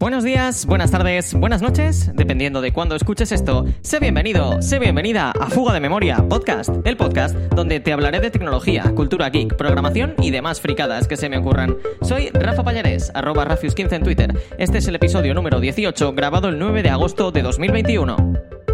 Buenos 0.00 0.24
días, 0.24 0.64
buenas 0.64 0.90
tardes, 0.90 1.34
buenas 1.34 1.60
noches, 1.60 2.10
dependiendo 2.14 2.62
de 2.62 2.72
cuándo 2.72 2.96
escuches 2.96 3.32
esto. 3.32 3.66
Sé 3.82 4.00
bienvenido, 4.00 4.62
sé 4.62 4.78
bienvenida 4.78 5.30
a 5.38 5.50
Fuga 5.50 5.74
de 5.74 5.80
Memoria, 5.80 6.26
podcast, 6.26 6.70
el 6.86 6.96
podcast 6.96 7.36
donde 7.54 7.80
te 7.80 7.92
hablaré 7.92 8.18
de 8.20 8.30
tecnología, 8.30 8.94
cultura 8.96 9.28
geek, 9.28 9.56
programación 9.56 10.14
y 10.22 10.30
demás 10.30 10.62
fricadas 10.62 11.06
que 11.06 11.18
se 11.18 11.28
me 11.28 11.36
ocurran. 11.36 11.76
Soy 12.00 12.30
Rafa 12.30 12.64
Pallares, 12.64 13.12
arroba 13.14 13.44
Rafius15 13.44 13.92
en 13.92 14.02
Twitter. 14.02 14.40
Este 14.56 14.78
es 14.78 14.88
el 14.88 14.94
episodio 14.94 15.34
número 15.34 15.60
18, 15.60 16.14
grabado 16.14 16.48
el 16.48 16.58
9 16.58 16.82
de 16.82 16.88
agosto 16.88 17.30
de 17.30 17.42
2021. 17.42 18.16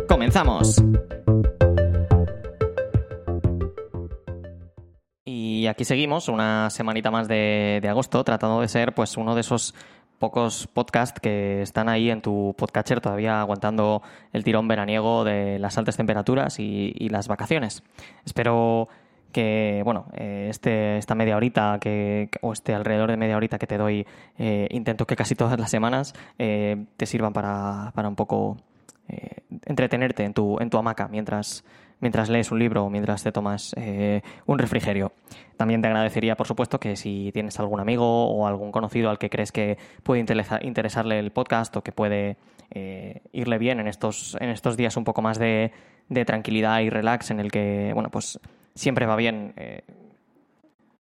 ¡Comenzamos! 0.09 0.81
Y 5.25 5.67
aquí 5.67 5.85
seguimos, 5.85 6.29
una 6.29 6.71
semanita 6.71 7.11
más 7.11 7.27
de, 7.27 7.81
de 7.83 7.89
agosto, 7.89 8.23
tratando 8.23 8.61
de 8.61 8.69
ser 8.69 8.95
pues 8.95 9.17
uno 9.17 9.35
de 9.35 9.41
esos 9.41 9.75
pocos 10.19 10.67
podcasts 10.67 11.21
que 11.21 11.63
están 11.63 11.89
ahí 11.89 12.11
en 12.11 12.23
tu 12.23 12.55
podcatcher 12.57 13.01
todavía 13.01 13.41
aguantando 13.41 14.03
el 14.33 14.45
tirón 14.45 14.69
veraniego 14.69 15.25
de 15.25 15.59
las 15.59 15.79
altas 15.79 15.97
temperaturas 15.97 16.59
y, 16.59 17.09
las 17.09 17.29
vacaciones. 17.29 17.83
Espero 18.25 18.89
que, 19.33 19.83
bueno, 19.85 20.07
eh, 20.15 20.49
este, 20.51 20.99
esta 20.99 21.15
media 21.15 21.37
horita 21.37 21.79
que, 21.81 22.31
o 22.41 22.53
este 22.53 22.75
alrededor 22.75 23.11
de 23.11 23.17
media 23.17 23.37
horita 23.37 23.59
que 23.59 23.67
te 23.67 23.79
doy, 23.79 24.07
eh, 24.39 24.67
intento 24.71 25.07
que 25.07 25.15
casi 25.15 25.35
todas 25.35 25.59
las 25.59 25.71
semanas 25.71 26.15
eh, 26.39 26.87
te 26.97 27.07
sirvan 27.07 27.33
para, 27.33 27.93
para 27.95 28.09
un 28.09 28.17
poco 28.17 28.57
entretenerte 29.67 30.25
en 30.25 30.35
tu, 30.35 30.59
en 30.59 30.69
tu 30.69 30.79
hamaca 30.79 31.07
mientras, 31.07 31.65
mientras 32.01 32.29
lees 32.29 32.51
un 32.51 32.59
libro 32.59 32.85
o 32.85 32.91
mientras 32.91 33.23
te 33.23 33.33
tomas 33.33 33.75
eh, 33.77 34.23
un 34.47 34.59
refrigerio. 34.59 35.13
También 35.57 35.81
te 35.83 35.89
agradecería, 35.89 36.37
por 36.37 36.47
supuesto, 36.47 36.79
que 36.79 36.97
si 36.97 37.31
tienes 37.33 37.59
algún 37.59 37.81
amigo 37.81 38.27
o 38.27 38.47
algún 38.47 38.73
conocido 38.73 39.11
al 39.11 39.19
que 39.19 39.31
crees 39.31 39.53
que 39.53 39.79
puede 40.03 40.21
interesa- 40.21 40.61
interesarle 40.63 41.19
el 41.19 41.31
podcast 41.31 41.77
o 41.77 41.83
que 41.83 41.93
puede 41.93 42.37
eh, 42.71 43.23
irle 43.33 43.59
bien 43.59 43.81
en 43.81 43.89
estos, 43.89 44.37
en 44.41 44.51
estos 44.51 44.77
días 44.77 44.97
un 44.97 45.05
poco 45.05 45.23
más 45.23 45.39
de, 45.39 45.73
de 46.09 46.25
tranquilidad 46.25 46.81
y 46.81 46.91
relax 46.91 47.31
en 47.31 47.41
el 47.41 47.51
que, 47.51 47.93
bueno, 47.95 48.11
pues 48.11 48.39
siempre 48.75 49.07
va 49.07 49.17
bien 49.17 49.55
eh, 49.57 49.83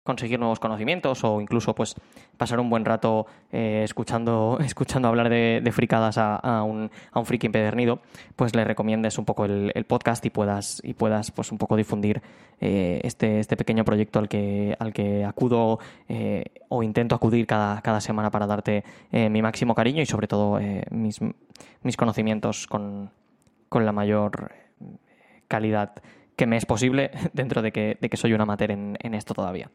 conseguir 0.05 0.39
nuevos 0.39 0.59
conocimientos 0.59 1.23
o 1.23 1.41
incluso 1.41 1.73
pues 1.73 1.95
pasar 2.37 2.59
un 2.59 2.69
buen 2.69 2.85
rato 2.85 3.25
eh, 3.51 3.81
escuchando, 3.83 4.59
escuchando 4.63 5.07
hablar 5.07 5.29
de, 5.29 5.69
fricadas 5.73 6.17
a, 6.17 6.63
un, 6.63 6.91
a 7.11 7.19
un 7.19 7.25
friki 7.25 7.47
empedernido, 7.47 7.99
pues 8.35 8.55
le 8.55 8.63
recomiendes 8.63 9.17
un 9.17 9.25
poco 9.25 9.45
el, 9.45 9.85
podcast 9.87 10.23
y 10.25 10.29
puedas, 10.29 10.79
y 10.85 10.93
puedas 10.93 11.31
pues 11.31 11.51
un 11.51 11.57
poco 11.57 11.75
difundir 11.75 12.21
eh, 12.61 13.01
este, 13.03 13.39
este 13.39 13.57
pequeño 13.57 13.83
proyecto 13.83 14.19
al 14.19 14.29
que, 14.29 14.75
al 14.79 14.93
que 14.93 15.25
acudo 15.25 15.79
eh, 16.07 16.45
o 16.69 16.83
intento 16.83 17.15
acudir 17.15 17.47
cada, 17.47 17.81
cada 17.81 17.99
semana 17.99 18.29
para 18.29 18.45
darte 18.45 18.83
mi 19.11 19.41
máximo 19.41 19.73
cariño 19.73 20.03
y 20.03 20.05
sobre 20.05 20.27
todo 20.27 20.59
mis, 20.91 21.19
mis 21.81 21.97
conocimientos 21.97 22.67
con, 22.67 23.09
con 23.69 23.85
la 23.85 23.91
mayor 23.91 24.51
calidad 25.47 25.93
que 26.35 26.45
me 26.45 26.57
es 26.57 26.65
posible 26.65 27.09
dentro 27.33 27.63
de 27.63 27.71
que, 27.71 27.97
de 27.99 28.09
que 28.09 28.17
soy 28.17 28.33
un 28.33 28.41
amateur 28.41 28.69
en, 28.69 28.97
en 29.01 29.15
esto 29.15 29.33
todavía. 29.33 29.71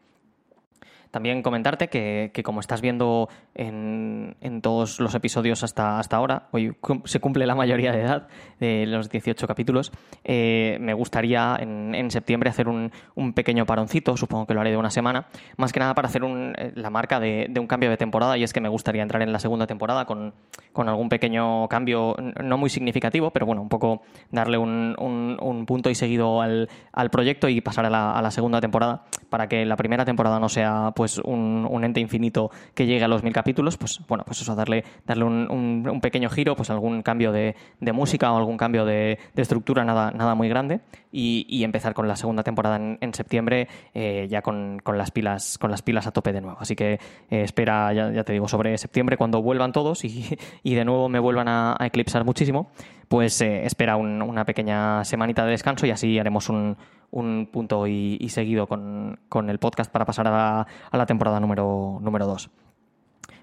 También 1.11 1.43
comentarte 1.43 1.89
que, 1.89 2.31
que 2.33 2.41
como 2.43 2.59
estás 2.61 2.81
viendo 2.81 3.29
en, 3.53 4.35
en 4.41 4.61
todos 4.61 4.99
los 4.99 5.13
episodios 5.13 5.63
hasta, 5.63 5.99
hasta 5.99 6.15
ahora, 6.17 6.47
hoy 6.51 6.73
se 7.05 7.19
cumple 7.19 7.45
la 7.45 7.53
mayoría 7.55 7.91
de 7.91 8.01
edad 8.01 8.27
de 8.59 8.85
los 8.85 9.09
18 9.09 9.45
capítulos, 9.47 9.91
eh, 10.23 10.77
me 10.79 10.93
gustaría 10.93 11.57
en, 11.59 11.93
en 11.95 12.09
septiembre 12.11 12.49
hacer 12.49 12.67
un, 12.67 12.91
un 13.15 13.33
pequeño 13.33 13.65
paroncito, 13.65 14.15
supongo 14.17 14.45
que 14.47 14.53
lo 14.53 14.61
haré 14.61 14.71
de 14.71 14.77
una 14.77 14.89
semana, 14.89 15.27
más 15.57 15.71
que 15.73 15.79
nada 15.79 15.93
para 15.95 16.07
hacer 16.07 16.23
un- 16.23 16.53
eh, 16.57 16.71
la 16.75 16.89
marca 16.89 17.19
de, 17.19 17.47
de 17.49 17.59
un 17.59 17.67
cambio 17.67 17.89
de 17.89 17.97
temporada 17.97 18.37
y 18.37 18.43
es 18.43 18.53
que 18.53 18.61
me 18.61 18.69
gustaría 18.69 19.01
entrar 19.03 19.21
en 19.21 19.31
la 19.33 19.39
segunda 19.39 19.67
temporada 19.67 20.05
con, 20.05 20.33
con 20.73 20.87
algún 20.89 21.09
pequeño 21.09 21.67
cambio, 21.67 22.15
no 22.41 22.57
muy 22.57 22.69
significativo, 22.69 23.31
pero 23.31 23.45
bueno, 23.45 23.61
un 23.61 23.69
poco 23.69 24.01
darle 24.31 24.57
un, 24.57 24.95
un- 24.97 25.37
un 25.41 25.65
punto 25.65 25.89
y 25.89 25.95
seguido 25.95 26.41
al, 26.41 26.69
al 26.93 27.09
proyecto 27.09 27.49
y 27.49 27.61
pasar 27.61 27.85
a 27.85 27.89
la, 27.89 28.13
a 28.17 28.21
la 28.21 28.31
segunda 28.31 28.61
temporada 28.61 29.03
para 29.29 29.47
que 29.47 29.65
la 29.65 29.75
primera 29.75 30.05
temporada 30.05 30.39
no 30.39 30.49
sea 30.49 30.91
pues 31.01 31.17
un, 31.17 31.81
ente 31.83 31.99
infinito 31.99 32.51
que 32.75 32.85
llegue 32.85 33.03
a 33.03 33.07
los 33.07 33.23
mil 33.23 33.33
capítulos, 33.33 33.75
pues 33.75 33.99
bueno, 34.07 34.23
pues 34.23 34.39
eso, 34.39 34.53
darle, 34.53 34.83
darle 35.03 35.23
un, 35.23 35.99
pequeño 35.99 36.29
giro, 36.29 36.55
pues 36.55 36.69
algún 36.69 37.01
cambio 37.01 37.31
de, 37.31 37.55
música 37.91 38.31
o 38.31 38.37
algún 38.37 38.55
cambio 38.55 38.85
de, 38.85 39.17
estructura, 39.35 39.83
nada, 39.83 40.11
nada 40.11 40.35
muy 40.35 40.47
grande, 40.47 40.81
y, 41.11 41.63
empezar 41.63 41.95
con 41.95 42.07
la 42.07 42.15
segunda 42.15 42.43
temporada 42.43 42.75
en, 42.77 43.13
septiembre 43.15 43.67
eh, 43.95 44.27
ya 44.29 44.43
con, 44.43 44.79
con 44.83 44.99
las 44.99 45.09
pilas, 45.09 45.57
con 45.57 45.71
las 45.71 45.81
pilas 45.81 46.05
a 46.05 46.11
tope 46.11 46.33
de 46.33 46.41
nuevo. 46.41 46.59
Así 46.59 46.75
que 46.75 46.99
eh, 47.31 47.41
espera, 47.41 47.91
ya, 47.93 48.23
te 48.23 48.33
digo, 48.33 48.47
sobre 48.47 48.77
septiembre 48.77 49.17
cuando 49.17 49.41
vuelvan 49.41 49.71
todos 49.71 50.05
y, 50.05 50.37
y 50.61 50.75
de 50.75 50.85
nuevo 50.85 51.09
me 51.09 51.17
vuelvan 51.17 51.47
a 51.47 51.77
eclipsar 51.79 52.25
muchísimo, 52.25 52.69
pues 53.11 53.41
eh, 53.41 53.65
espera 53.65 53.97
un- 53.97 54.21
una 54.21 54.45
pequeña 54.45 55.03
semanita 55.03 55.43
de 55.43 55.51
descanso 55.51 55.85
y 55.85 55.91
así 55.91 56.17
haremos 56.17 56.47
un, 56.47 56.77
un 57.11 57.49
punto 57.51 57.85
y, 57.85 58.17
seguido 58.29 58.67
con, 58.67 59.19
el 59.49 59.59
podcast 59.59 59.91
para 59.91 60.05
pasar 60.05 60.27
a 60.27 60.65
la, 60.93 61.05
temporada 61.05 61.41
número, 61.41 61.99
número 62.01 62.25
2. 62.25 62.49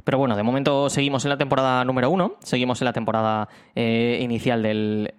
Pero 0.04 0.16
bueno, 0.16 0.36
de 0.36 0.42
momento 0.42 0.88
seguimos 0.88 1.26
en 1.26 1.28
la 1.28 1.36
temporada 1.36 1.84
número 1.84 2.08
1, 2.08 2.36
seguimos 2.38 2.80
en 2.80 2.86
la 2.86 2.94
temporada 2.94 3.50
eh, 3.74 4.20
inicial 4.22 4.62
del, 4.62 5.12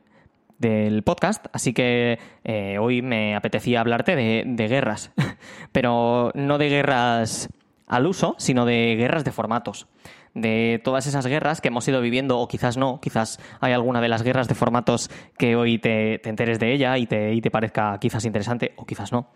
del 0.57 1.03
podcast, 1.03 1.45
así 1.53 1.71
que 1.71 2.17
eh, 2.43 2.79
hoy 2.79 3.03
me 3.03 3.35
apetecía 3.35 3.81
hablarte 3.81 4.15
de 4.15 4.67
guerras, 4.67 5.11
pero 5.71 6.31
no 6.33 6.57
de 6.57 6.69
guerras 6.69 7.49
al 7.85 8.07
uso, 8.07 8.33
sino 8.39 8.65
de 8.65 8.95
guerras 8.97 9.23
de 9.23 9.31
formatos 9.31 9.85
de 10.41 10.81
todas 10.83 11.07
esas 11.07 11.25
guerras 11.25 11.61
que 11.61 11.69
hemos 11.69 11.87
ido 11.87 12.01
viviendo, 12.01 12.39
o 12.39 12.47
quizás 12.47 12.77
no, 12.77 12.99
quizás 13.01 13.39
hay 13.59 13.73
alguna 13.73 14.01
de 14.01 14.07
las 14.07 14.23
guerras 14.23 14.47
de 14.47 14.55
formatos 14.55 15.09
que 15.37 15.55
hoy 15.55 15.79
te, 15.79 16.19
te 16.19 16.29
enteres 16.29 16.59
de 16.59 16.73
ella 16.73 16.97
y 16.97 17.05
te, 17.05 17.33
y 17.33 17.41
te 17.41 17.51
parezca 17.51 17.97
quizás 17.99 18.25
interesante, 18.25 18.73
o 18.75 18.85
quizás 18.85 19.11
no, 19.11 19.27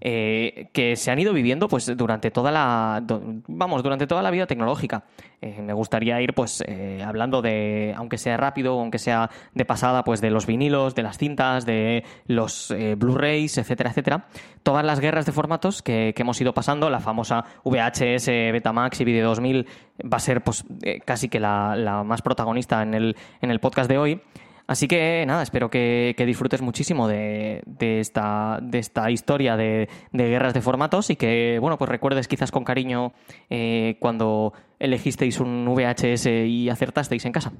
eh, 0.00 0.68
que 0.72 0.96
se 0.96 1.10
han 1.10 1.18
ido 1.18 1.32
viviendo 1.32 1.68
pues 1.68 1.86
durante 1.96 2.30
toda 2.30 2.50
la, 2.50 3.02
vamos, 3.46 3.82
durante 3.82 4.06
toda 4.06 4.22
la 4.22 4.30
vida 4.30 4.46
tecnológica. 4.46 5.04
Eh, 5.40 5.62
me 5.62 5.72
gustaría 5.72 6.20
ir 6.20 6.34
pues 6.34 6.64
eh, 6.66 7.02
hablando 7.04 7.42
de, 7.42 7.94
aunque 7.96 8.18
sea 8.18 8.36
rápido, 8.36 8.78
aunque 8.80 8.98
sea 8.98 9.30
de 9.54 9.64
pasada, 9.64 10.02
pues 10.04 10.20
de 10.20 10.30
los 10.30 10.46
vinilos, 10.46 10.94
de 10.94 11.02
las 11.02 11.18
cintas, 11.18 11.64
de 11.64 12.04
los 12.26 12.70
eh, 12.70 12.96
Blu-rays, 12.96 13.58
etcétera, 13.58 13.90
etcétera. 13.90 14.26
Todas 14.62 14.84
las 14.84 15.00
guerras 15.00 15.26
de 15.26 15.32
formatos 15.32 15.82
que, 15.82 16.12
que 16.14 16.22
hemos 16.22 16.40
ido 16.40 16.54
pasando, 16.54 16.90
la 16.90 17.00
famosa 17.00 17.44
VHS, 17.64 18.26
Betamax 18.26 19.00
y 19.00 19.04
Video 19.04 19.28
2000 19.28 19.66
va 20.12 20.16
a 20.16 20.20
ser 20.20 20.42
pues 20.42 20.64
casi 21.04 21.28
que 21.28 21.40
la, 21.40 21.76
la 21.76 22.02
más 22.02 22.22
protagonista 22.22 22.82
en 22.82 22.94
el, 22.94 23.16
en 23.40 23.50
el 23.50 23.60
podcast 23.60 23.88
de 23.88 23.98
hoy. 23.98 24.20
Así 24.68 24.86
que 24.86 25.24
nada, 25.26 25.42
espero 25.42 25.70
que, 25.70 26.14
disfrutes 26.26 26.60
muchísimo 26.60 27.08
de, 27.08 27.62
de 27.64 28.00
esta, 28.00 28.58
de 28.60 28.78
esta 28.78 29.10
historia 29.10 29.56
de, 29.56 29.88
de 30.12 30.28
guerras 30.28 30.52
de 30.52 30.60
formatos 30.60 31.08
y 31.08 31.16
que, 31.16 31.58
bueno, 31.58 31.78
pues 31.78 31.88
recuerdes 31.88 32.28
quizás 32.28 32.52
con 32.52 32.64
cariño 32.64 33.14
eh, 33.48 33.96
cuando 33.98 34.52
elegisteis 34.78 35.40
un 35.40 35.66
VHS 35.66 36.26
y 36.26 36.68
acertasteis 36.68 37.24
en 37.24 37.32
casa. 37.32 37.52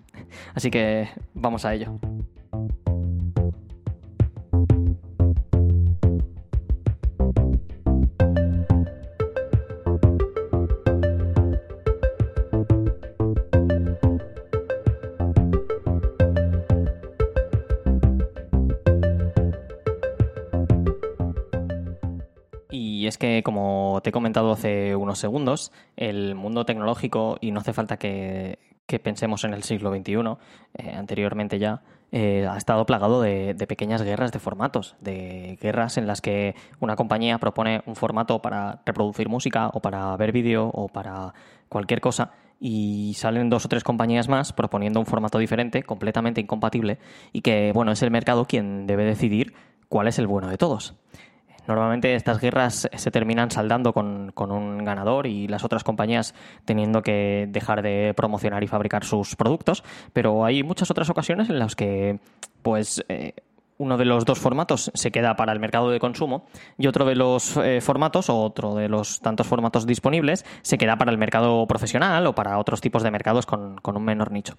Así 0.54 0.70
que 0.70 1.08
vamos 1.32 1.64
a 1.64 1.72
ello. 1.72 1.98
He 24.08 24.12
comentado 24.12 24.52
hace 24.52 24.96
unos 24.96 25.18
segundos, 25.18 25.72
el 25.96 26.34
mundo 26.34 26.64
tecnológico, 26.64 27.38
y 27.40 27.50
no 27.50 27.60
hace 27.60 27.72
falta 27.72 27.96
que, 27.96 28.58
que 28.86 28.98
pensemos 28.98 29.44
en 29.44 29.54
el 29.54 29.62
siglo 29.62 29.94
XXI, 29.94 30.12
eh, 30.74 30.94
anteriormente 30.94 31.58
ya, 31.58 31.82
eh, 32.10 32.46
ha 32.50 32.56
estado 32.56 32.86
plagado 32.86 33.20
de, 33.20 33.52
de 33.52 33.66
pequeñas 33.66 34.02
guerras 34.02 34.32
de 34.32 34.38
formatos, 34.38 34.96
de 35.00 35.58
guerras 35.60 35.98
en 35.98 36.06
las 36.06 36.22
que 36.22 36.54
una 36.80 36.96
compañía 36.96 37.38
propone 37.38 37.82
un 37.84 37.96
formato 37.96 38.40
para 38.40 38.80
reproducir 38.86 39.28
música 39.28 39.68
o 39.74 39.80
para 39.80 40.16
ver 40.16 40.32
vídeo 40.32 40.70
o 40.72 40.88
para 40.88 41.34
cualquier 41.68 42.00
cosa 42.00 42.32
y 42.60 43.14
salen 43.16 43.50
dos 43.50 43.66
o 43.66 43.68
tres 43.68 43.84
compañías 43.84 44.28
más 44.28 44.52
proponiendo 44.52 45.00
un 45.00 45.06
formato 45.06 45.38
diferente, 45.38 45.82
completamente 45.82 46.40
incompatible 46.40 46.98
y 47.32 47.42
que, 47.42 47.72
bueno, 47.74 47.92
es 47.92 48.02
el 48.02 48.10
mercado 48.10 48.46
quien 48.46 48.86
debe 48.86 49.04
decidir 49.04 49.54
cuál 49.88 50.08
es 50.08 50.18
el 50.18 50.26
bueno 50.26 50.48
de 50.48 50.58
todos. 50.58 50.94
Normalmente 51.68 52.14
estas 52.14 52.40
guerras 52.40 52.88
se 52.92 53.10
terminan 53.10 53.50
saldando 53.50 53.92
con, 53.92 54.32
con 54.32 54.50
un 54.50 54.84
ganador 54.84 55.26
y 55.26 55.46
las 55.46 55.64
otras 55.64 55.84
compañías 55.84 56.34
teniendo 56.64 57.02
que 57.02 57.46
dejar 57.50 57.82
de 57.82 58.14
promocionar 58.16 58.64
y 58.64 58.66
fabricar 58.66 59.04
sus 59.04 59.36
productos, 59.36 59.84
pero 60.12 60.44
hay 60.46 60.62
muchas 60.62 60.90
otras 60.90 61.10
ocasiones 61.10 61.50
en 61.50 61.58
las 61.58 61.76
que 61.76 62.18
pues 62.62 63.04
eh, 63.08 63.34
uno 63.78 63.96
de 63.96 64.04
los 64.04 64.24
dos 64.24 64.38
formatos 64.38 64.90
se 64.94 65.10
queda 65.10 65.36
para 65.36 65.52
el 65.52 65.60
mercado 65.60 65.90
de 65.90 66.00
consumo 66.00 66.46
y 66.76 66.86
otro 66.86 67.04
de 67.04 67.14
los 67.14 67.56
eh, 67.56 67.80
formatos 67.80 68.28
o 68.28 68.42
otro 68.42 68.74
de 68.74 68.88
los 68.88 69.20
tantos 69.20 69.46
formatos 69.46 69.86
disponibles 69.86 70.44
se 70.62 70.78
queda 70.78 70.96
para 70.96 71.10
el 71.10 71.18
mercado 71.18 71.66
profesional 71.66 72.26
o 72.26 72.34
para 72.34 72.58
otros 72.58 72.80
tipos 72.80 73.02
de 73.02 73.10
mercados 73.10 73.46
con, 73.46 73.76
con, 73.76 73.96
un 73.96 74.04
menor 74.04 74.32
nicho. 74.32 74.54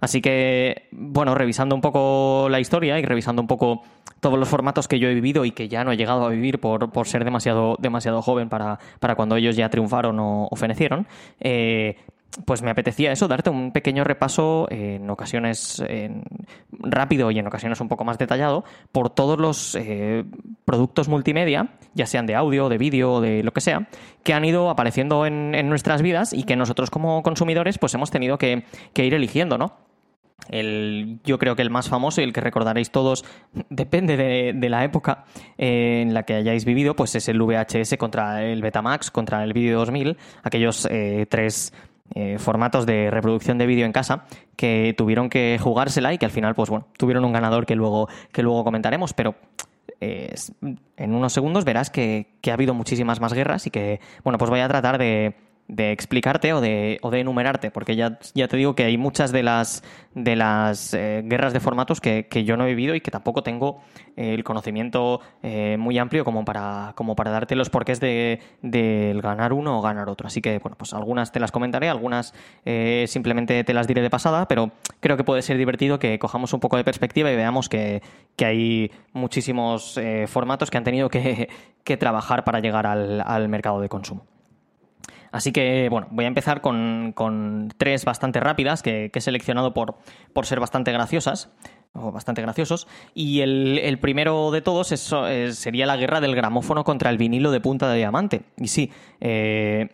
Así 0.00 0.20
que, 0.20 0.88
bueno, 0.92 1.34
revisando 1.34 1.74
un 1.74 1.80
poco 1.80 2.48
la 2.50 2.60
historia 2.60 2.98
y 2.98 3.04
revisando 3.04 3.42
un 3.42 3.48
poco 3.48 3.82
todos 4.20 4.38
los 4.38 4.48
formatos 4.48 4.88
que 4.88 4.98
yo 4.98 5.08
he 5.08 5.14
vivido 5.14 5.44
y 5.44 5.52
que 5.52 5.68
ya 5.68 5.84
no 5.84 5.92
he 5.92 5.96
llegado 5.96 6.26
a 6.26 6.28
vivir 6.28 6.60
por, 6.60 6.90
por 6.90 7.06
ser 7.06 7.24
demasiado, 7.24 7.76
demasiado 7.78 8.22
joven 8.22 8.48
para, 8.48 8.78
para 9.00 9.14
cuando 9.14 9.36
ellos 9.36 9.56
ya 9.56 9.68
triunfaron 9.68 10.18
o, 10.18 10.48
o 10.50 10.56
fenecieron, 10.56 11.06
eh, 11.40 11.96
pues 12.44 12.62
me 12.62 12.70
apetecía 12.70 13.12
eso, 13.12 13.28
darte 13.28 13.50
un 13.50 13.72
pequeño 13.72 14.04
repaso 14.04 14.66
en 14.70 15.08
ocasiones 15.10 15.82
rápido 16.78 17.30
y 17.30 17.38
en 17.38 17.46
ocasiones 17.46 17.80
un 17.80 17.88
poco 17.88 18.04
más 18.04 18.18
detallado 18.18 18.64
por 18.92 19.10
todos 19.10 19.38
los 19.38 19.74
eh, 19.74 20.24
productos 20.64 21.08
multimedia, 21.08 21.70
ya 21.94 22.06
sean 22.06 22.26
de 22.26 22.34
audio, 22.34 22.68
de 22.68 22.78
vídeo, 22.78 23.20
de 23.20 23.42
lo 23.42 23.52
que 23.52 23.60
sea, 23.60 23.88
que 24.22 24.34
han 24.34 24.44
ido 24.44 24.70
apareciendo 24.70 25.26
en, 25.26 25.54
en, 25.54 25.68
nuestras 25.68 26.02
vidas 26.02 26.32
y 26.32 26.44
que 26.44 26.56
nosotros 26.56 26.90
como 26.90 27.22
consumidores 27.22 27.78
pues 27.78 27.94
hemos 27.94 28.10
tenido 28.10 28.38
que, 28.38 28.64
que 28.92 29.04
ir 29.04 29.14
eligiendo, 29.14 29.58
¿no? 29.58 29.88
El, 30.48 31.18
yo 31.24 31.38
creo 31.38 31.56
que 31.56 31.62
el 31.62 31.70
más 31.70 31.88
famoso 31.88 32.20
y 32.20 32.24
el 32.24 32.32
que 32.32 32.40
recordaréis 32.40 32.90
todos, 32.90 33.24
depende 33.70 34.16
de, 34.16 34.52
de 34.54 34.68
la 34.68 34.84
época 34.84 35.24
eh, 35.58 36.02
en 36.02 36.14
la 36.14 36.22
que 36.22 36.34
hayáis 36.34 36.64
vivido, 36.64 36.94
pues 36.94 37.14
es 37.16 37.28
el 37.28 37.40
VHS 37.42 37.96
contra 37.98 38.44
el 38.44 38.62
Betamax, 38.62 39.10
contra 39.10 39.42
el 39.42 39.52
Video 39.52 39.80
2000, 39.80 40.16
aquellos 40.42 40.86
eh, 40.90 41.26
tres 41.28 41.72
eh, 42.14 42.38
formatos 42.38 42.86
de 42.86 43.10
reproducción 43.10 43.58
de 43.58 43.66
vídeo 43.66 43.86
en 43.86 43.92
casa 43.92 44.24
que 44.56 44.94
tuvieron 44.96 45.28
que 45.28 45.58
jugársela 45.60 46.12
y 46.12 46.18
que 46.18 46.26
al 46.26 46.32
final, 46.32 46.54
pues 46.54 46.70
bueno, 46.70 46.86
tuvieron 46.96 47.24
un 47.24 47.32
ganador 47.32 47.66
que 47.66 47.74
luego, 47.74 48.08
que 48.32 48.42
luego 48.42 48.64
comentaremos, 48.64 49.12
pero 49.12 49.34
eh, 50.00 50.34
en 50.96 51.14
unos 51.14 51.32
segundos 51.32 51.64
verás 51.64 51.90
que, 51.90 52.34
que, 52.40 52.50
ha 52.50 52.54
habido 52.54 52.74
muchísimas 52.74 53.20
más 53.20 53.32
guerras 53.32 53.66
y 53.66 53.70
que, 53.70 54.00
bueno, 54.24 54.38
pues 54.38 54.50
voy 54.50 54.60
a 54.60 54.68
tratar 54.68 54.98
de, 54.98 55.34
de 55.68 55.92
explicarte 55.92 56.54
o 56.54 56.62
de, 56.62 56.98
o 57.02 57.10
de 57.10 57.20
enumerarte, 57.20 57.70
porque 57.70 57.94
ya, 57.94 58.18
ya 58.34 58.48
te 58.48 58.56
digo 58.56 58.74
que 58.74 58.84
hay 58.84 58.96
muchas 58.96 59.32
de 59.32 59.42
las, 59.42 59.84
de 60.14 60.34
las 60.34 60.94
eh, 60.94 61.22
guerras 61.26 61.52
de 61.52 61.60
formatos 61.60 62.00
que, 62.00 62.26
que, 62.26 62.44
yo 62.44 62.56
no 62.56 62.64
he 62.64 62.68
vivido 62.68 62.94
y 62.94 63.02
que 63.02 63.10
tampoco 63.10 63.42
tengo 63.42 63.82
eh, 64.16 64.32
el 64.32 64.44
conocimiento 64.44 65.20
eh, 65.42 65.76
muy 65.78 65.98
amplio 65.98 66.24
como 66.24 66.46
para, 66.46 66.92
como 66.94 67.14
para 67.14 67.30
darte 67.30 67.54
los 67.54 67.68
porqués 67.68 68.00
de, 68.00 68.40
de 68.62 69.18
ganar 69.22 69.52
uno 69.52 69.78
o 69.78 69.82
ganar 69.82 70.08
otro. 70.08 70.26
Así 70.26 70.40
que, 70.40 70.58
bueno, 70.58 70.76
pues 70.78 70.94
algunas 70.94 71.32
te 71.32 71.38
las 71.38 71.52
comentaré, 71.52 71.90
algunas 71.90 72.32
eh, 72.64 73.04
simplemente 73.06 73.62
te 73.62 73.74
las 73.74 73.86
diré 73.86 74.00
de 74.00 74.08
pasada, 74.08 74.48
pero 74.48 74.70
creo 75.00 75.18
que 75.18 75.24
puede 75.24 75.42
ser 75.42 75.58
divertido 75.58 75.98
que 75.98 76.18
cojamos 76.18 76.54
un 76.54 76.60
poco 76.60 76.78
de 76.78 76.84
perspectiva 76.84 77.30
y 77.30 77.36
veamos 77.36 77.68
que, 77.68 78.00
que 78.36 78.46
hay 78.46 78.90
muchísimos 79.12 80.00
formatos 80.28 80.70
que 80.70 80.78
han 80.78 80.84
tenido 80.84 81.10
que, 81.10 81.50
que 81.84 81.96
trabajar 81.98 82.44
para 82.44 82.60
llegar 82.60 82.86
al, 82.86 83.20
al 83.20 83.48
mercado 83.48 83.80
de 83.80 83.90
consumo. 83.90 84.37
Así 85.30 85.52
que, 85.52 85.88
bueno, 85.90 86.08
voy 86.10 86.24
a 86.24 86.28
empezar 86.28 86.60
con, 86.60 87.12
con 87.14 87.72
tres 87.76 88.04
bastante 88.04 88.40
rápidas 88.40 88.82
que, 88.82 89.10
que, 89.12 89.18
he 89.18 89.22
seleccionado 89.22 89.74
por, 89.74 89.96
por 90.32 90.46
ser 90.46 90.60
bastante 90.60 90.92
graciosas 90.92 91.50
o 91.92 92.12
bastante 92.12 92.42
graciosos. 92.42 92.86
Y 93.14 93.40
el, 93.40 93.78
el 93.78 93.98
primero 93.98 94.50
de 94.50 94.62
todos 94.62 94.92
es, 94.92 95.14
sería 95.58 95.86
la 95.86 95.96
guerra 95.96 96.20
del 96.20 96.34
gramófono 96.34 96.84
contra 96.84 97.10
el 97.10 97.18
vinilo 97.18 97.50
de 97.50 97.60
punta 97.60 97.88
de 97.88 97.98
diamante. 97.98 98.42
Y 98.56 98.68
sí, 98.68 98.90
eh, 99.20 99.88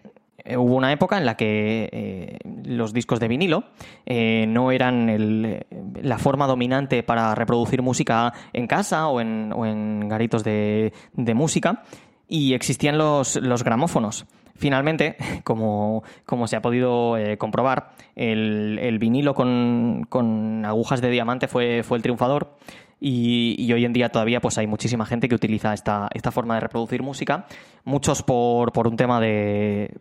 hubo 0.57 0.75
una 0.75 0.93
época 0.93 1.19
en 1.19 1.27
la 1.27 1.37
que 1.37 1.89
eh, 1.91 2.39
los 2.65 2.93
discos 2.93 3.21
de 3.21 3.29
vinilo 3.29 3.65
eh, 4.07 4.47
no 4.47 4.71
eran 4.71 5.09
el, 5.09 5.67
la 6.03 6.19
forma 6.19 6.47
dominante 6.47 7.03
para 7.03 7.35
reproducir 7.35 7.83
música 7.83 8.33
en 8.53 8.67
casa 8.67 9.09
o 9.09 9.21
en, 9.21 9.53
o 9.55 9.65
en 9.67 10.09
garitos 10.09 10.45
de, 10.45 10.93
de 11.15 11.35
música 11.35 11.83
y 12.29 12.55
existían 12.55 12.99
los, 12.99 13.37
los 13.37 13.65
gramófonos. 13.65 14.27
Finalmente, 14.57 15.17
como, 15.45 16.03
como, 16.27 16.47
se 16.47 16.57
ha 16.57 16.63
podido 16.63 17.17
eh, 17.17 17.39
comprobar, 17.39 17.91
el, 18.15 18.79
el 18.81 18.99
vinilo 18.99 19.35
con, 19.35 20.07
con, 20.09 20.65
agujas 20.65 21.01
de 21.01 21.11
diamante 21.11 21.49
fue, 21.49 21.83
fue 21.83 21.99
el 21.99 22.03
triunfador. 22.03 22.57
Y, 23.01 23.57
y, 23.59 23.71
hoy 23.73 23.85
en 23.85 23.93
día 23.93 24.09
todavía 24.09 24.41
pues 24.41 24.57
hay 24.57 24.67
muchísima 24.67 25.05
gente 25.05 25.29
que 25.29 25.35
utiliza 25.35 25.75
esta, 25.75 26.09
esta 26.15 26.31
forma 26.31 26.55
de 26.55 26.61
reproducir 26.61 27.03
música, 27.03 27.45
muchos 27.85 28.23
por, 28.23 28.73
por 28.73 28.87
un 28.87 28.97
tema 28.97 29.21
de, 29.21 29.95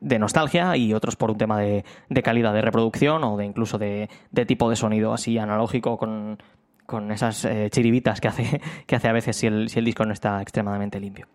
de, 0.00 0.18
nostalgia 0.18 0.74
y 0.74 0.94
otros 0.94 1.16
por 1.16 1.30
un 1.32 1.36
tema 1.36 1.58
de, 1.58 1.84
de, 2.08 2.22
calidad 2.22 2.54
de 2.54 2.62
reproducción 2.62 3.24
o 3.24 3.36
de 3.36 3.44
incluso 3.44 3.76
de, 3.76 4.08
de 4.30 4.46
tipo 4.46 4.70
de 4.70 4.76
sonido 4.76 5.12
así 5.12 5.36
analógico 5.36 5.98
con, 5.98 6.38
con 6.86 7.10
esas 7.10 7.44
eh, 7.44 7.68
chiribitas 7.70 8.20
que 8.20 8.28
hace, 8.28 8.60
que 8.86 8.96
hace 8.96 9.08
a 9.08 9.12
veces 9.12 9.36
si 9.36 9.48
el, 9.48 9.68
si 9.68 9.78
el 9.78 9.84
disco 9.84 10.06
no 10.06 10.12
está 10.12 10.40
extremadamente 10.40 10.98
limpio. 10.98 11.26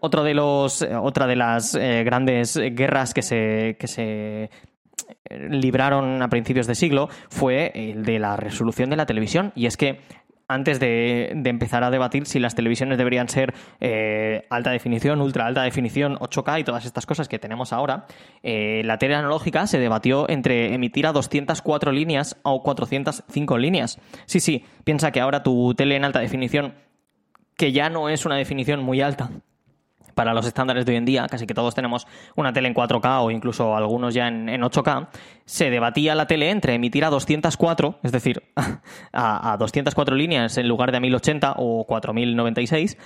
Los, 0.00 0.82
otra 0.82 1.26
de 1.26 1.36
las 1.36 1.74
eh, 1.74 2.04
grandes 2.04 2.56
guerras 2.56 3.14
que 3.14 3.22
se, 3.22 3.76
que 3.78 3.86
se 3.86 4.50
libraron 5.30 6.22
a 6.22 6.28
principios 6.28 6.66
de 6.66 6.74
siglo 6.74 7.08
fue 7.28 7.72
el 7.74 8.04
de 8.04 8.18
la 8.18 8.36
resolución 8.36 8.90
de 8.90 8.96
la 8.96 9.06
televisión. 9.06 9.52
Y 9.54 9.66
es 9.66 9.76
que 9.76 10.00
antes 10.48 10.80
de, 10.80 11.28
empezar 11.44 11.84
a 11.84 11.90
debatir 11.90 12.26
si 12.26 12.38
las 12.38 12.54
televisiones 12.54 12.96
deberían 12.96 13.28
ser 13.28 13.54
eh, 13.80 14.46
alta 14.48 14.70
definición, 14.70 15.20
ultra 15.20 15.46
alta 15.46 15.62
definición, 15.62 16.16
8K 16.16 16.60
y 16.60 16.64
todas 16.64 16.86
estas 16.86 17.04
cosas 17.04 17.28
que 17.28 17.38
tenemos 17.38 17.72
ahora, 17.74 18.06
eh, 18.42 18.80
la 18.84 18.96
tele 18.96 19.14
analógica 19.14 19.66
se 19.66 19.78
debatió 19.78 20.28
entre 20.28 20.74
emitir 20.74 21.06
a 21.06 21.12
204 21.12 21.92
líneas 21.92 22.38
o 22.42 22.62
405 22.62 23.58
líneas. 23.58 24.00
Sí, 24.24 24.40
sí, 24.40 24.64
piensa 24.84 25.12
que 25.12 25.20
ahora 25.20 25.42
tu 25.42 25.74
tele 25.74 25.96
en 25.96 26.06
alta 26.06 26.20
definición, 26.20 26.74
que 27.56 27.72
ya 27.72 27.90
no 27.90 28.08
es 28.08 28.24
una 28.24 28.36
definición 28.36 28.82
muy 28.82 29.02
alta, 29.02 29.30
para 30.18 30.34
los 30.34 30.44
estándares 30.46 30.84
de 30.84 30.90
hoy 30.90 30.98
en 30.98 31.04
día, 31.04 31.28
casi 31.28 31.46
que 31.46 31.54
todos 31.54 31.76
tenemos 31.76 32.08
una 32.34 32.52
tele 32.52 32.66
en 32.66 32.74
4K 32.74 33.22
o 33.22 33.30
incluso 33.30 33.76
algunos 33.76 34.14
ya 34.14 34.26
en, 34.26 34.48
en 34.48 34.62
8K, 34.62 35.10
se 35.44 35.70
debatía 35.70 36.16
la 36.16 36.26
tele 36.26 36.50
entre 36.50 36.74
emitir 36.74 37.04
a 37.04 37.10
204, 37.10 38.00
es 38.02 38.10
decir, 38.10 38.42
a, 39.12 39.52
a 39.52 39.56
204 39.56 40.16
líneas 40.16 40.58
en 40.58 40.66
lugar 40.66 40.90
de 40.90 40.96
a 40.96 41.00
1080 41.00 41.54
o 41.58 41.84
4096, 41.86 42.98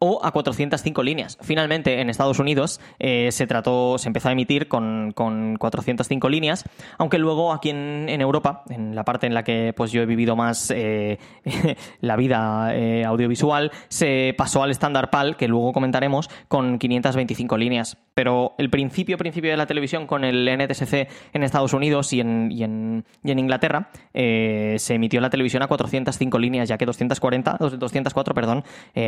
o 0.00 0.20
a 0.24 0.30
405 0.30 1.02
líneas. 1.02 1.38
Finalmente, 1.40 2.00
en 2.00 2.08
Estados 2.08 2.38
Unidos 2.38 2.80
eh, 3.00 3.30
se 3.32 3.46
trató, 3.46 3.98
se 3.98 4.08
empezó 4.08 4.28
a 4.28 4.32
emitir 4.32 4.68
con, 4.68 5.12
con 5.12 5.56
405 5.56 6.28
líneas, 6.28 6.64
aunque 6.98 7.18
luego 7.18 7.52
aquí 7.52 7.70
en, 7.70 8.08
Europa, 8.20 8.62
en 8.70 8.94
la 8.94 9.04
parte 9.04 9.26
en 9.26 9.34
la 9.34 9.42
que 9.42 9.72
pues 9.76 9.90
yo 9.90 10.02
he 10.02 10.06
vivido 10.06 10.36
más 10.36 10.70
eh, 10.70 11.18
la 12.00 12.16
vida 12.16 12.76
eh, 12.76 13.04
audiovisual, 13.04 13.72
se 13.88 14.34
pasó 14.38 14.62
al 14.62 14.70
estándar 14.70 15.10
PAL, 15.10 15.36
que 15.36 15.48
luego 15.48 15.72
comentaremos, 15.72 16.30
con 16.46 16.78
525 16.78 17.56
líneas. 17.56 17.96
Pero 18.14 18.54
el 18.58 18.70
principio, 18.70 19.18
principio 19.18 19.50
de 19.50 19.56
la 19.56 19.66
televisión 19.66 20.06
con 20.06 20.24
el 20.24 20.48
NTSC 20.58 21.08
en 21.32 21.42
Estados 21.42 21.72
Unidos 21.72 22.12
y 22.12 22.20
en, 22.20 22.50
y 22.52 22.62
en, 22.62 23.04
y 23.24 23.30
en 23.30 23.38
Inglaterra, 23.38 23.90
se 24.12 24.94
emitió 24.94 25.20
la 25.20 25.30
televisión 25.30 25.62
a 25.62 25.68
405 25.68 26.38
líneas, 26.38 26.68
ya 26.68 26.78
que 26.78 26.86
240, 26.86 27.58
204, 27.78 28.34
perdón, 28.34 28.64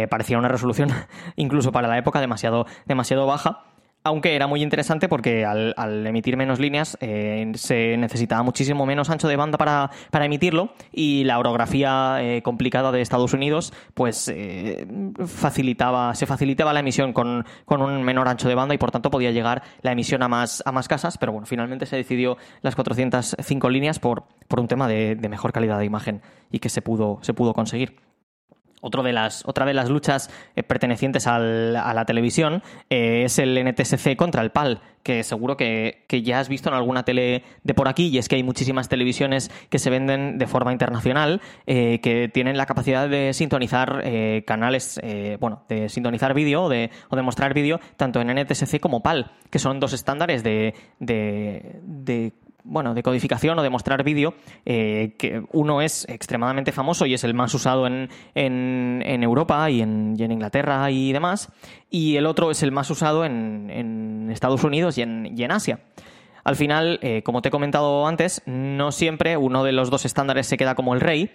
parecía 0.09 0.39
una 0.39 0.49
resolución 0.49 0.80
incluso 1.37 1.73
para 1.73 1.89
la 1.89 1.99
época 1.99 2.21
demasiado, 2.21 2.67
demasiado 2.87 3.27
baja. 3.27 3.65
Aunque 4.03 4.35
era 4.35 4.47
muy 4.47 4.63
interesante 4.63 5.11
porque 5.11 5.45
al, 5.45 6.07
emitir 6.07 6.39
menos 6.39 6.59
líneas 6.59 6.97
eh, 7.03 7.53
se 7.55 7.99
necesitaba 7.99 8.43
muchísimo 8.43 8.87
menos 8.87 9.11
ancho 9.11 9.29
de 9.29 9.37
banda 9.37 9.59
para, 9.59 9.91
para 10.11 10.25
emitirlo 10.25 10.73
y 10.91 11.25
la 11.25 11.39
orografía 11.39 12.17
eh, 12.23 12.41
complicada 12.41 12.93
de 12.93 13.03
Estados 13.03 13.35
Unidos 13.35 13.75
pues 13.93 14.29
eh, 14.29 14.87
facilitaba, 15.27 16.15
se 16.15 16.25
facilitaba 16.25 16.73
la 16.73 16.81
emisión 16.81 17.13
con, 17.13 17.45
con, 17.67 17.83
un 17.83 18.03
menor 18.03 18.27
ancho 18.29 18.49
de 18.49 18.55
banda 18.55 18.75
y 18.75 18.79
por 18.79 18.91
tanto 18.91 19.11
podía 19.11 19.33
llegar 19.33 19.63
la 19.83 19.93
emisión 19.93 20.23
a 20.23 20.29
más, 20.29 20.63
a 20.65 20.73
más 20.73 20.89
casas, 20.89 21.19
pero 21.19 21.33
bueno, 21.33 21.47
finalmente 21.47 21.85
se 21.85 21.97
decidió 21.97 22.39
las 22.63 22.77
405 22.77 23.69
líneas 23.69 23.99
por, 23.99 24.25
por 24.49 24.61
un 24.61 24.69
tema 24.69 24.89
de, 24.89 25.15
de 25.15 25.29
mejor 25.29 25.53
calidad 25.53 25.79
de 25.79 25.85
imagen 25.85 26.23
y 26.51 26.61
que 26.61 26.71
se 26.71 26.81
pudo, 26.81 27.19
se 27.21 27.35
pudo 27.35 27.53
conseguir. 27.53 28.10
Otro 28.81 29.03
de 29.03 29.13
las, 29.13 29.43
otra 29.47 29.67
de 29.67 29.75
las 29.75 29.91
luchas 29.91 30.31
eh, 30.57 30.63
pertenecientes 30.63 31.27
al, 31.27 31.77
a 31.77 31.93
la 31.95 32.05
televisión 32.05 32.63
eh, 32.89 33.25
es 33.25 33.39
el 33.39 33.63
NTSC 33.65 34.17
contra 34.17 34.43
el 34.43 34.51
PAL, 34.51 34.81
que 35.03 35.23
seguro 35.23 35.57
que, 35.57 36.05
que, 36.07 36.23
ya 36.23 36.41
has 36.41 36.49
visto 36.49 36.69
en 36.69 36.75
alguna 36.75 37.05
tele 37.05 37.43
de 37.63 37.75
por 37.75 37.89
aquí, 37.89 38.09
y 38.09 38.19
es 38.19 38.29
que 38.29 38.37
hay 38.37 38.43
muchísimas 38.43 38.89
televisiones 38.89 39.51
que 39.69 39.79
se 39.79 39.91
venden 39.91 40.39
de 40.39 40.47
forma 40.47 40.73
internacional, 40.73 41.41
eh, 41.67 42.01
que 42.01 42.29
tienen 42.29 42.57
la 42.57 42.67
capacidad 42.67 43.09
de 43.09 43.33
sintonizar 43.33 44.03
eh, 44.05 44.45
canales, 44.47 45.01
eh, 45.03 45.39
bueno, 45.41 45.65
de 45.69 45.89
sintonizar 45.89 46.35
vídeo 46.35 46.69
de, 46.69 46.91
o 47.09 47.17
de 47.17 47.23
mostrar 47.23 47.55
vídeo 47.55 47.81
tanto 47.97 48.21
en 48.21 48.29
NTSC 48.29 48.79
como 48.81 49.03
PAL, 49.03 49.33
que 49.51 49.59
son 49.59 49.81
dos 49.81 49.93
estándares 49.93 50.43
de, 50.43 50.75
de, 50.99 51.81
de 51.83 52.33
bueno, 52.65 52.95
de 52.95 53.03
codificación 53.03 53.59
o 53.59 53.63
de 53.63 53.71
mostrar 53.71 54.03
vídeo, 54.05 54.35
eh, 54.65 55.15
que 55.19 55.43
uno 55.53 55.83
es 55.83 56.09
extremadamente 56.09 56.73
famoso 56.73 57.07
y 57.07 57.15
es 57.15 57.25
el 57.25 57.35
más 57.35 57.55
usado 57.55 57.87
en, 57.87 58.09
en, 58.35 59.23
Europa 59.23 59.71
y 59.71 59.81
en, 59.83 60.17
Inglaterra 60.19 60.91
y 60.91 61.13
demás, 61.13 61.53
y 61.91 62.17
el 62.17 62.27
otro 62.27 62.51
es 62.51 62.63
el 62.63 62.73
más 62.73 62.91
usado 62.91 63.25
en, 63.25 64.29
Estados 64.31 64.63
Unidos 64.63 64.97
y 64.99 65.03
en, 65.03 65.35
y 65.37 65.43
en 65.43 65.53
Asia. 65.53 65.81
Al 66.45 66.57
final, 66.57 66.99
eh, 67.03 67.23
como 67.23 67.43
te 67.43 67.49
he 67.49 67.53
comentado 67.53 68.07
antes, 68.07 68.43
no 68.47 68.93
siempre 68.93 69.37
uno 69.37 69.65
de 69.65 69.73
los 69.73 69.91
dos 69.91 70.05
estándares 70.05 70.47
se 70.47 70.57
queda 70.57 70.75
como 70.75 70.95
el 70.95 71.01
rey, 71.01 71.31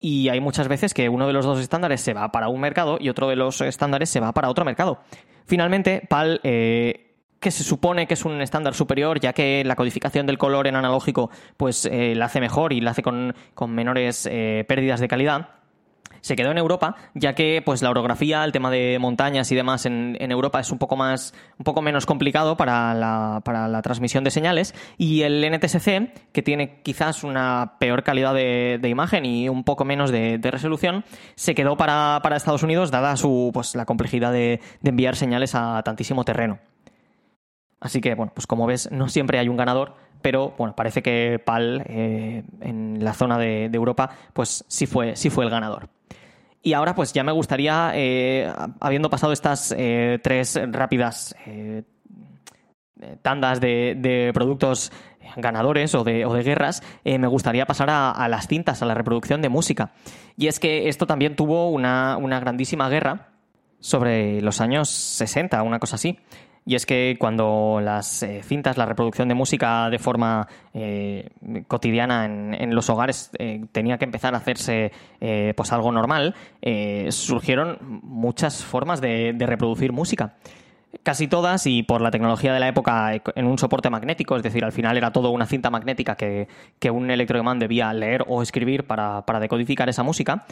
y 0.00 0.28
hay 0.28 0.40
muchas 0.40 0.68
veces 0.68 0.94
que 0.94 1.08
uno 1.08 1.26
de 1.26 1.32
los 1.32 1.44
dos 1.44 1.58
estándares 1.58 2.00
se 2.00 2.12
va 2.12 2.30
para 2.30 2.48
un 2.48 2.60
mercado 2.60 2.98
y 3.00 3.08
otro 3.08 3.28
de 3.28 3.36
los 3.36 3.60
estándares 3.60 4.10
se 4.10 4.20
va 4.20 4.32
para 4.32 4.50
otro 4.50 4.64
mercado. 4.64 5.00
Finalmente, 5.46 6.06
PAL 6.08 6.40
eh, 6.44 7.05
que 7.46 7.52
se 7.52 7.62
supone 7.62 8.08
que 8.08 8.14
es 8.14 8.24
un 8.24 8.42
estándar 8.42 8.74
superior, 8.74 9.20
ya 9.20 9.32
que 9.32 9.62
la 9.64 9.76
codificación 9.76 10.26
del 10.26 10.36
color 10.36 10.66
en 10.66 10.74
analógico 10.74 11.30
pues 11.56 11.86
eh, 11.86 12.12
la 12.16 12.24
hace 12.24 12.40
mejor 12.40 12.72
y 12.72 12.80
la 12.80 12.90
hace 12.90 13.04
con, 13.04 13.36
con 13.54 13.72
menores 13.72 14.28
eh, 14.28 14.64
pérdidas 14.66 14.98
de 14.98 15.06
calidad. 15.06 15.50
Se 16.22 16.34
quedó 16.34 16.50
en 16.50 16.58
Europa, 16.58 16.96
ya 17.14 17.36
que 17.36 17.62
pues 17.64 17.82
la 17.82 17.90
orografía, 17.90 18.42
el 18.42 18.50
tema 18.50 18.68
de 18.68 18.98
montañas 18.98 19.52
y 19.52 19.54
demás 19.54 19.86
en, 19.86 20.16
en 20.18 20.32
Europa 20.32 20.58
es 20.58 20.72
un 20.72 20.78
poco 20.78 20.96
más, 20.96 21.34
un 21.56 21.62
poco 21.62 21.82
menos 21.82 22.04
complicado 22.04 22.56
para 22.56 22.92
la, 22.94 23.42
para 23.44 23.68
la, 23.68 23.80
transmisión 23.80 24.24
de 24.24 24.32
señales. 24.32 24.74
Y 24.98 25.22
el 25.22 25.48
NTSC, 25.48 26.32
que 26.32 26.42
tiene 26.42 26.80
quizás 26.82 27.22
una 27.22 27.74
peor 27.78 28.02
calidad 28.02 28.34
de, 28.34 28.88
imagen 28.88 29.24
y 29.24 29.48
un 29.48 29.62
poco 29.62 29.84
menos 29.84 30.10
de, 30.10 30.40
resolución, 30.42 31.04
se 31.36 31.54
quedó 31.54 31.76
para, 31.76 32.18
para, 32.24 32.34
Estados 32.34 32.64
Unidos, 32.64 32.90
dada 32.90 33.16
su 33.16 33.52
pues 33.54 33.76
la 33.76 33.84
complejidad 33.84 34.32
de 34.32 34.60
enviar 34.82 35.14
señales 35.14 35.54
a 35.54 35.80
tantísimo 35.84 36.24
terreno. 36.24 36.58
Así 37.80 38.00
que, 38.00 38.14
bueno, 38.14 38.32
pues 38.34 38.46
como 38.46 38.66
ves, 38.66 38.90
no 38.90 39.08
siempre 39.08 39.38
hay 39.38 39.48
un 39.48 39.56
ganador, 39.56 39.94
pero 40.22 40.54
bueno, 40.56 40.74
parece 40.74 41.02
que 41.02 41.40
PAL 41.44 41.82
eh, 41.86 42.42
en 42.60 43.04
la 43.04 43.12
zona 43.12 43.38
de, 43.38 43.66
Europa, 43.66 44.10
pues 44.32 44.64
sí 44.68 44.86
fue, 44.86 45.14
sí 45.16 45.30
fue 45.30 45.44
el 45.44 45.50
ganador. 45.50 45.88
Y 46.62 46.72
ahora, 46.72 46.94
pues 46.94 47.12
ya 47.12 47.22
me 47.22 47.32
gustaría, 47.32 47.92
eh, 47.94 48.52
habiendo 48.80 49.08
pasado 49.08 49.32
estas 49.32 49.72
eh, 49.76 50.18
tres 50.20 50.58
rápidas 50.72 51.36
eh, 51.46 51.84
tandas 53.22 53.60
de, 53.60 54.32
productos 54.34 54.90
ganadores 55.36 55.94
o 55.94 56.02
de, 56.02 56.24
o 56.24 56.32
de 56.32 56.42
guerras, 56.42 56.82
me 57.04 57.26
gustaría 57.28 57.66
pasar 57.66 57.90
a, 57.90 58.10
a, 58.10 58.28
las 58.28 58.48
cintas, 58.48 58.82
a 58.82 58.86
la 58.86 58.94
reproducción 58.94 59.42
de 59.42 59.48
música. 59.48 59.92
Y 60.36 60.48
es 60.48 60.58
que 60.58 60.88
esto 60.88 61.06
también 61.06 61.36
tuvo 61.36 61.70
una, 61.70 62.16
una 62.16 62.40
grandísima 62.40 62.88
guerra 62.88 63.28
sobre 63.78 64.40
los 64.40 64.60
años 64.60 64.88
60, 64.88 65.62
una 65.62 65.78
cosa 65.78 65.94
así. 65.94 66.18
Y 66.68 66.74
es 66.74 66.84
que 66.84 67.16
cuando 67.18 67.78
las 67.80 68.24
eh, 68.24 68.42
cintas, 68.42 68.76
la 68.76 68.86
reproducción 68.86 69.28
de 69.28 69.34
música 69.34 69.88
de 69.88 70.00
forma 70.00 70.48
eh, 70.74 71.30
cotidiana 71.68 72.24
en, 72.24 72.54
en, 72.54 72.74
los 72.74 72.90
hogares 72.90 73.30
eh, 73.38 73.64
tenía 73.70 73.98
que 73.98 74.04
empezar 74.04 74.34
a 74.34 74.38
hacerse 74.38 74.90
eh, 75.20 75.54
pues 75.56 75.72
algo 75.72 75.92
normal, 75.92 76.34
eh, 76.60 77.06
surgieron 77.12 77.78
muchas 78.02 78.64
formas 78.64 79.00
de, 79.00 79.32
reproducir 79.38 79.92
música. 79.92 80.34
Casi 81.04 81.28
todas, 81.28 81.68
y 81.68 81.84
por 81.84 82.00
la 82.00 82.10
tecnología 82.10 82.52
de 82.52 82.58
la 82.58 82.66
época, 82.66 83.12
en 83.14 83.46
un 83.46 83.58
soporte 83.58 83.88
magnético, 83.88 84.36
es 84.36 84.42
decir, 84.42 84.64
al 84.64 84.72
final 84.72 84.96
era 84.96 85.12
todo 85.12 85.30
una 85.30 85.46
cinta 85.46 85.70
magnética 85.70 86.16
que, 86.16 86.48
un 86.90 87.10
electroimán 87.12 87.60
debía 87.60 87.92
leer 87.92 88.24
o 88.26 88.42
escribir 88.42 88.88
para, 88.88 89.24
para 89.24 89.38
decodificar 89.38 89.88
esa 89.88 90.02
música 90.02 90.46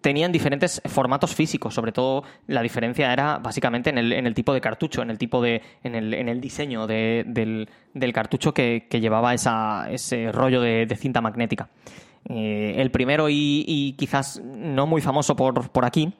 tenían 0.00 0.32
diferentes 0.32 0.80
formatos 0.86 1.34
físicos, 1.34 1.74
sobre 1.74 1.92
todo 1.92 2.24
la 2.46 2.62
diferencia 2.62 3.12
era 3.12 3.38
básicamente 3.38 3.90
en 3.90 3.98
el, 3.98 4.34
tipo 4.34 4.52
de 4.54 4.60
cartucho, 4.60 5.02
en 5.02 5.10
el 5.10 5.18
tipo 5.18 5.42
de. 5.42 5.62
en 5.82 5.94
el, 5.94 6.40
diseño 6.40 6.86
de, 6.86 7.24
del, 7.26 8.12
cartucho 8.12 8.54
que, 8.54 8.86
llevaba 8.90 9.34
ese 9.34 10.32
rollo 10.32 10.60
de, 10.60 10.96
cinta 10.96 11.20
magnética. 11.20 11.68
Eh, 12.28 12.74
el 12.76 12.90
primero 12.90 13.28
y, 13.28 13.94
quizás 13.98 14.40
no 14.44 14.86
muy 14.86 15.00
famoso 15.00 15.34
por, 15.36 15.70
por 15.70 15.84
aquí 15.84 16.12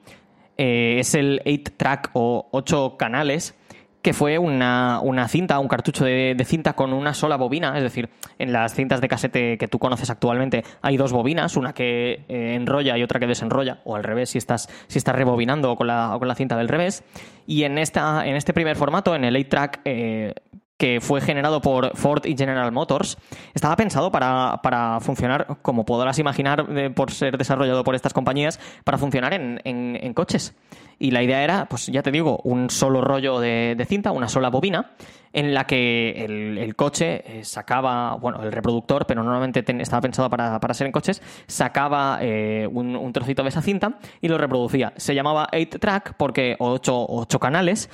eh, 0.57 0.97
es 0.99 1.15
el 1.15 1.41
8-track 1.45 2.09
o 2.13 2.49
8 2.51 2.97
canales 2.97 3.55
que 4.01 4.13
fue 4.13 4.37
una, 4.37 4.99
una, 5.01 5.27
cinta, 5.27 5.59
un 5.59 5.67
cartucho 5.67 6.05
de, 6.05 6.33
de, 6.35 6.45
cinta 6.45 6.73
con 6.73 6.93
una 6.93 7.13
sola 7.13 7.37
bobina. 7.37 7.77
Es 7.77 7.83
decir, 7.83 8.09
en 8.39 8.51
las 8.51 8.73
cintas 8.73 9.01
de 9.01 9.07
casete 9.07 9.57
que 9.57 9.67
tú 9.67 9.79
conoces 9.79 10.09
actualmente 10.09 10.63
hay 10.81 10.97
dos 10.97 11.11
bobinas, 11.11 11.55
una 11.55 11.73
que 11.73 12.23
eh, 12.27 12.55
enrolla 12.55 12.97
y 12.97 13.03
otra 13.03 13.19
que 13.19 13.27
desenrolla, 13.27 13.81
o 13.83 13.95
al 13.95 14.03
revés 14.03 14.31
si 14.31 14.37
estás, 14.37 14.69
si 14.87 14.97
estás 14.97 15.15
rebobinando 15.15 15.71
o 15.71 15.75
con, 15.75 15.87
la, 15.87 16.15
o 16.15 16.19
con 16.19 16.27
la 16.27 16.35
cinta 16.35 16.57
del 16.57 16.67
revés. 16.67 17.03
Y 17.45 17.63
en, 17.63 17.77
esta, 17.77 18.25
en 18.25 18.35
este 18.35 18.53
primer 18.53 18.75
formato, 18.75 19.15
en 19.15 19.23
el 19.23 19.35
8-track, 19.35 19.81
eh, 19.85 20.33
que 20.81 20.99
fue 20.99 21.21
generado 21.21 21.61
por 21.61 21.95
Ford 21.95 22.25
y 22.25 22.35
General 22.35 22.71
Motors, 22.71 23.15
estaba 23.53 23.75
pensado 23.75 24.11
para, 24.11 24.61
para 24.63 24.99
funcionar, 24.99 25.59
como 25.61 25.85
podrás 25.85 26.17
imaginar, 26.17 26.65
por 26.95 27.11
ser 27.11 27.37
desarrollado 27.37 27.83
por 27.83 27.93
estas 27.93 28.13
compañías, 28.13 28.59
para 28.83 28.97
funcionar 28.97 29.31
en, 29.35 29.61
en, 29.63 30.13
coches. 30.15 30.55
Y 30.97 31.11
la 31.11 31.21
idea 31.21 31.43
era, 31.43 31.67
pues 31.67 31.85
ya 31.85 32.01
te 32.01 32.09
digo, 32.09 32.41
un 32.45 32.71
solo 32.71 33.01
rollo 33.01 33.39
de, 33.39 33.85
cinta, 33.87 34.11
una 34.11 34.27
sola 34.27 34.49
bobina, 34.49 34.93
en 35.33 35.53
la 35.53 35.67
que 35.67 36.25
el, 36.25 36.75
coche 36.75 37.21
eh, 37.27 37.43
sacaba, 37.43 38.15
bueno, 38.15 38.41
el 38.41 38.51
reproductor, 38.51 39.05
pero 39.05 39.21
normalmente 39.21 39.63
estaba 39.83 40.01
pensado 40.01 40.31
para, 40.31 40.59
para, 40.59 40.73
ser 40.73 40.87
en 40.87 40.93
coches, 40.93 41.21
sacaba 41.45 42.17
eh, 42.23 42.67
un, 42.67 43.13
trocito 43.13 43.43
de 43.43 43.49
esa 43.49 43.61
cinta 43.61 43.99
y 44.19 44.29
lo 44.29 44.39
reproducía. 44.39 44.93
Se 44.95 45.13
llamaba 45.13 45.47
8-track 45.51 46.15
porque, 46.17 46.55
o 46.57 46.71
8, 46.71 47.05
ocho 47.07 47.39
canales, 47.39 47.87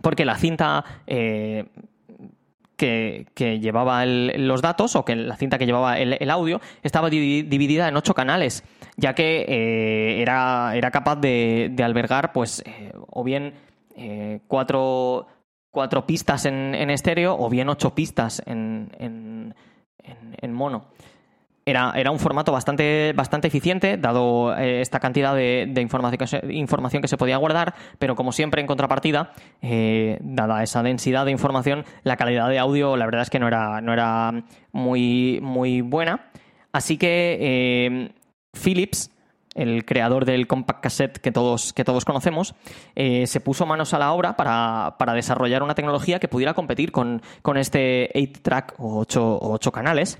porque 0.00 0.24
la 0.24 0.38
cinta... 0.38 0.82
Eh, 1.06 1.66
que, 2.78 3.58
llevaba 3.60 4.04
el, 4.04 4.46
los 4.46 4.62
datos 4.62 4.96
o 4.96 5.04
que 5.04 5.16
la 5.16 5.36
cinta 5.36 5.58
que 5.58 5.66
llevaba 5.66 5.98
el, 5.98 6.30
audio 6.30 6.60
estaba 6.82 7.10
dividida 7.10 7.88
en 7.88 7.96
ocho 7.96 8.14
canales, 8.14 8.62
ya 8.96 9.14
que 9.14 9.44
eh, 9.48 10.22
era, 10.22 10.76
era, 10.76 10.90
capaz 10.90 11.16
de, 11.16 11.70
de 11.72 11.82
albergar, 11.82 12.32
pues, 12.32 12.62
eh, 12.64 12.92
o 12.94 13.24
bien 13.24 13.54
eh, 13.96 14.40
cuatro, 14.46 15.26
cuatro, 15.70 16.06
pistas 16.06 16.44
en, 16.46 16.74
en, 16.74 16.90
estéreo 16.90 17.36
o 17.38 17.50
bien 17.50 17.68
ocho 17.68 17.94
pistas 17.94 18.42
en, 18.46 18.90
en, 18.98 19.54
en 20.40 20.52
mono 20.52 20.86
era, 21.68 21.92
era 21.94 22.10
un 22.10 22.18
formato 22.18 22.50
bastante, 22.50 23.12
bastante 23.14 23.48
eficiente, 23.48 23.98
dado 23.98 24.56
eh, 24.56 24.80
esta 24.80 25.00
cantidad 25.00 25.34
de, 25.34 25.70
información, 26.50 27.02
que 27.02 27.08
se, 27.08 27.16
podía 27.18 27.36
guardar, 27.36 27.74
pero 27.98 28.16
como 28.16 28.32
siempre 28.32 28.62
en 28.62 28.66
contrapartida, 28.66 29.32
eh, 29.60 30.16
dada 30.22 30.62
esa 30.62 30.82
densidad 30.82 31.26
de 31.26 31.32
información, 31.32 31.84
la 32.04 32.16
calidad 32.16 32.48
de 32.48 32.58
audio 32.58 32.96
la 32.96 33.04
verdad 33.04 33.22
es 33.22 33.30
que 33.30 33.38
no 33.38 33.48
era, 33.48 33.82
no 33.82 33.92
era 33.92 34.44
muy, 34.72 35.40
muy 35.42 35.82
buena. 35.82 36.30
Así 36.72 36.96
que 36.96 37.36
eh, 37.38 38.12
Philips, 38.52 39.10
el 39.54 39.84
creador 39.84 40.24
del 40.24 40.46
compact 40.46 40.82
cassette 40.82 41.18
que 41.18 41.32
todos, 41.32 41.74
que 41.74 41.84
todos 41.84 42.06
conocemos, 42.06 42.54
se 42.94 43.40
puso 43.40 43.66
manos 43.66 43.92
a 43.92 43.98
la 43.98 44.12
obra 44.12 44.36
para, 44.36 44.96
para, 44.98 45.12
desarrollar 45.12 45.62
una 45.62 45.74
tecnología 45.74 46.18
que 46.18 46.28
pudiera 46.28 46.54
competir 46.54 46.92
con, 46.92 47.20
con 47.42 47.56
este 47.56 48.10
8-track 48.14 48.74
o 48.78 49.00
8, 49.00 49.38
8 49.42 49.72
canales 49.72 50.18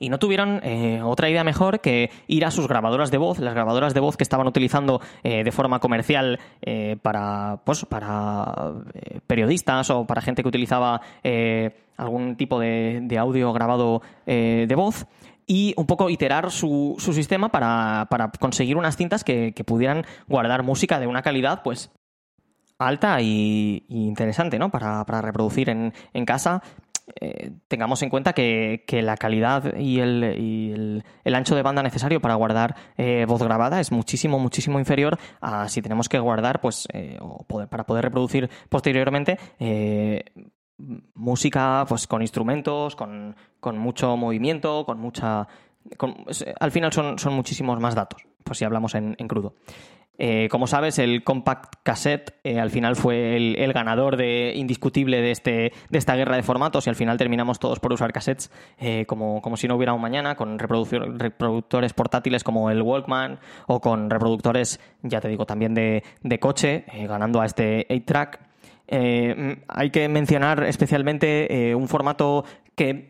y 0.00 0.08
no 0.08 0.18
tuvieron 0.18 0.60
eh, 0.64 1.02
otra 1.02 1.28
idea 1.28 1.44
mejor 1.44 1.80
que 1.80 2.10
ir 2.26 2.44
a 2.44 2.50
sus 2.50 2.66
grabadoras 2.66 3.10
de 3.10 3.18
voz, 3.18 3.38
las 3.38 3.54
grabadoras 3.54 3.94
de 3.94 4.00
voz 4.00 4.16
que 4.16 4.24
estaban 4.24 4.46
utilizando 4.48 5.00
eh, 5.22 5.44
de 5.44 5.52
forma 5.52 5.78
comercial 5.78 6.40
eh, 6.62 6.96
para, 7.00 7.60
pues, 7.64 7.84
para 7.84 8.72
periodistas 9.26 9.90
o 9.90 10.06
para 10.06 10.22
gente 10.22 10.42
que 10.42 10.48
utilizaba 10.48 11.02
algún 11.96 12.36
tipo 12.36 12.58
de, 12.58 13.16
audio 13.18 13.52
grabado 13.52 14.00
de 14.24 14.74
voz 14.74 15.06
y 15.46 15.74
un 15.76 15.86
poco 15.86 16.08
iterar 16.08 16.50
su, 16.50 16.96
su 16.98 17.12
sistema 17.12 17.50
para, 17.50 18.06
para, 18.08 18.30
conseguir 18.30 18.76
unas 18.76 18.96
cintas 18.96 19.22
que, 19.22 19.52
que, 19.52 19.64
pudieran 19.64 20.06
guardar 20.26 20.62
música 20.62 20.98
de 20.98 21.06
una 21.06 21.22
calidad 21.22 21.62
pues 21.62 21.90
alta 22.78 23.20
y, 23.20 23.84
y 23.88 24.06
interesante, 24.06 24.58
¿no? 24.58 24.70
Para, 24.70 25.04
para 25.04 25.20
reproducir 25.20 25.68
en, 25.68 25.92
en 26.14 26.24
casa 26.24 26.62
eh, 27.20 27.52
tengamos 27.68 28.02
en 28.02 28.10
cuenta 28.10 28.32
que, 28.32 28.84
que 28.86 29.02
la 29.02 29.16
calidad 29.16 29.76
y, 29.76 30.00
el, 30.00 30.36
y 30.38 30.72
el, 30.72 31.04
el, 31.24 31.34
ancho 31.34 31.54
de 31.54 31.62
banda 31.62 31.82
necesario 31.82 32.20
para 32.20 32.34
guardar 32.34 32.76
eh, 32.96 33.24
voz 33.26 33.42
grabada 33.42 33.80
es 33.80 33.92
muchísimo, 33.92 34.38
muchísimo 34.38 34.78
inferior 34.78 35.18
a 35.40 35.68
si 35.68 35.82
tenemos 35.82 36.08
que 36.08 36.18
guardar, 36.18 36.60
pues, 36.60 36.86
eh, 36.92 37.18
o 37.20 37.44
para 37.44 37.84
poder 37.84 38.04
reproducir 38.04 38.50
posteriormente 38.68 39.38
eh, 39.58 40.24
música 41.14 41.84
pues, 41.88 42.06
con 42.06 42.22
instrumentos, 42.22 42.96
con, 42.96 43.36
con 43.60 43.78
mucho 43.78 44.16
movimiento, 44.16 44.84
con 44.84 44.98
mucha. 44.98 45.46
Con, 45.96 46.14
al 46.60 46.70
final 46.70 46.92
son, 46.92 47.18
son 47.18 47.34
muchísimos 47.34 47.80
más 47.80 47.94
datos, 47.94 48.22
pues 48.44 48.58
si 48.58 48.64
hablamos 48.64 48.94
en, 48.94 49.16
en 49.18 49.28
crudo. 49.28 49.54
Eh, 50.22 50.48
como 50.50 50.66
sabes, 50.66 50.98
el 50.98 51.24
Compact 51.24 51.76
Cassette 51.82 52.34
eh, 52.44 52.60
al 52.60 52.68
final 52.68 52.94
fue 52.94 53.36
el, 53.36 53.72
ganador 53.72 54.18
de, 54.18 54.52
indiscutible 54.54 55.22
de, 55.22 55.30
este, 55.30 55.72
de 55.88 55.98
esta 55.98 56.14
guerra 56.14 56.36
de 56.36 56.42
formatos 56.42 56.86
y 56.86 56.90
al 56.90 56.96
final 56.96 57.16
terminamos 57.16 57.58
todos 57.58 57.80
por 57.80 57.90
usar 57.90 58.12
cassettes 58.12 58.50
eh, 58.78 59.06
como, 59.06 59.40
como 59.40 59.56
si 59.56 59.66
no 59.66 59.76
hubiera 59.76 59.94
un 59.94 60.02
mañana, 60.02 60.36
con 60.36 60.58
reproductores 60.58 61.94
portátiles 61.94 62.44
como 62.44 62.70
el 62.70 62.82
Walkman 62.82 63.38
o 63.66 63.80
con 63.80 64.10
reproductores, 64.10 64.78
ya 65.02 65.22
te 65.22 65.28
digo, 65.28 65.46
también 65.46 65.72
de, 65.72 66.02
de 66.22 66.38
coche, 66.38 66.84
ganando 67.08 67.40
a 67.40 67.46
este 67.46 67.88
8-track. 67.88 68.40
Eh, 68.88 69.34
mm, 69.34 69.62
hay 69.68 69.88
que 69.88 70.06
mencionar 70.10 70.64
especialmente 70.64 71.74
un 71.74 71.88
formato 71.88 72.44
que 72.74 73.08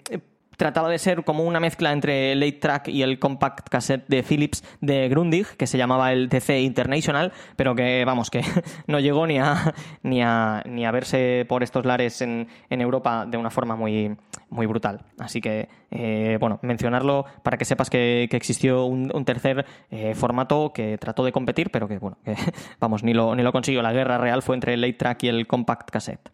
trataba 0.61 0.91
de 0.91 0.99
ser 0.99 1.25
como 1.25 1.45
una 1.45 1.59
mezcla 1.59 1.91
entre 1.91 2.33
el 2.33 2.43
8-track 2.43 2.89
y 2.89 3.01
el 3.01 3.19
compact 3.19 3.71
cassette 3.71 4.07
de 4.09 4.23
Philips 4.23 4.63
de 4.83 5.09
Grundig, 5.09 5.47
que 5.57 5.67
se 5.67 5.79
llamaba 5.79 6.13
el 6.13 6.29
TC 6.29 6.61
International, 6.61 7.33
pero 7.57 7.75
que, 7.75 8.05
vamos, 8.05 8.29
que 8.29 8.43
no 8.87 9.01
llegó 9.01 9.27
ni 9.27 9.39
a, 9.39 9.73
ni 10.03 10.23
a, 10.23 10.63
ni 10.67 10.85
a 10.85 10.91
verse 10.91 11.47
por 11.49 11.63
estos 11.63 11.87
lares 11.87 12.21
en, 12.21 12.47
en 12.69 12.81
Europa 12.83 13.25
de 13.27 13.39
una 13.39 13.49
forma 13.49 13.75
muy, 13.75 14.15
muy 14.51 14.67
brutal. 14.67 15.01
Así 15.19 15.41
que, 15.41 15.71
eh, 15.91 16.37
bueno, 16.39 16.59
mencionarlo 16.61 17.25
para 17.43 17.57
que 17.57 17.65
sepas 17.65 17.89
que, 17.89 18.29
que 18.31 18.37
existió 18.37 18.85
un, 18.85 19.25
tercer 19.25 19.65
eh, 19.91 20.15
formato 20.15 20.75
que 20.75 20.99
trató 20.99 21.25
de 21.25 21.33
competir, 21.33 21.71
pero 21.71 21.89
que, 21.89 21.97
bueno, 21.97 22.19
que, 22.23 22.37
vamos, 22.81 23.03
ni 23.03 23.15
lo, 23.15 23.35
ni 23.35 23.43
lo 23.43 23.51
consiguió. 23.51 23.81
La 23.81 23.95
guerra 23.95 24.19
real 24.19 24.43
fue 24.43 24.57
entre 24.57 24.75
el 24.75 24.85
8-track 24.85 25.23
y 25.23 25.29
el 25.29 25.47
compact 25.47 25.89
cassette. 25.89 26.31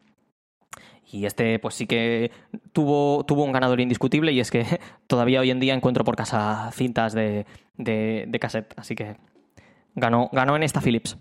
Y 1.11 1.25
este, 1.25 1.59
pues 1.59 1.75
sí 1.75 1.87
que 1.87 2.31
tuvo, 2.73 3.25
tuvo 3.25 3.45
un 3.45 3.53
ganador 3.53 3.81
indiscutible 3.81 4.33
y 4.33 4.41
es 4.41 4.51
que 4.51 4.65
todavía 5.07 5.41
hoy 5.41 5.51
en 5.51 5.61
día 5.61 5.75
encuentro 5.75 6.05
por 6.05 6.17
casa 6.17 6.71
cintas 6.73 7.13
de, 7.13 7.47
de, 7.77 8.39
cassette. 8.41 8.75
Así 8.77 8.95
que 8.95 9.17
ganó, 9.95 10.29
ganó 10.33 10.57
en 10.57 10.63
esta 10.63 10.81
Philips. 10.81 11.17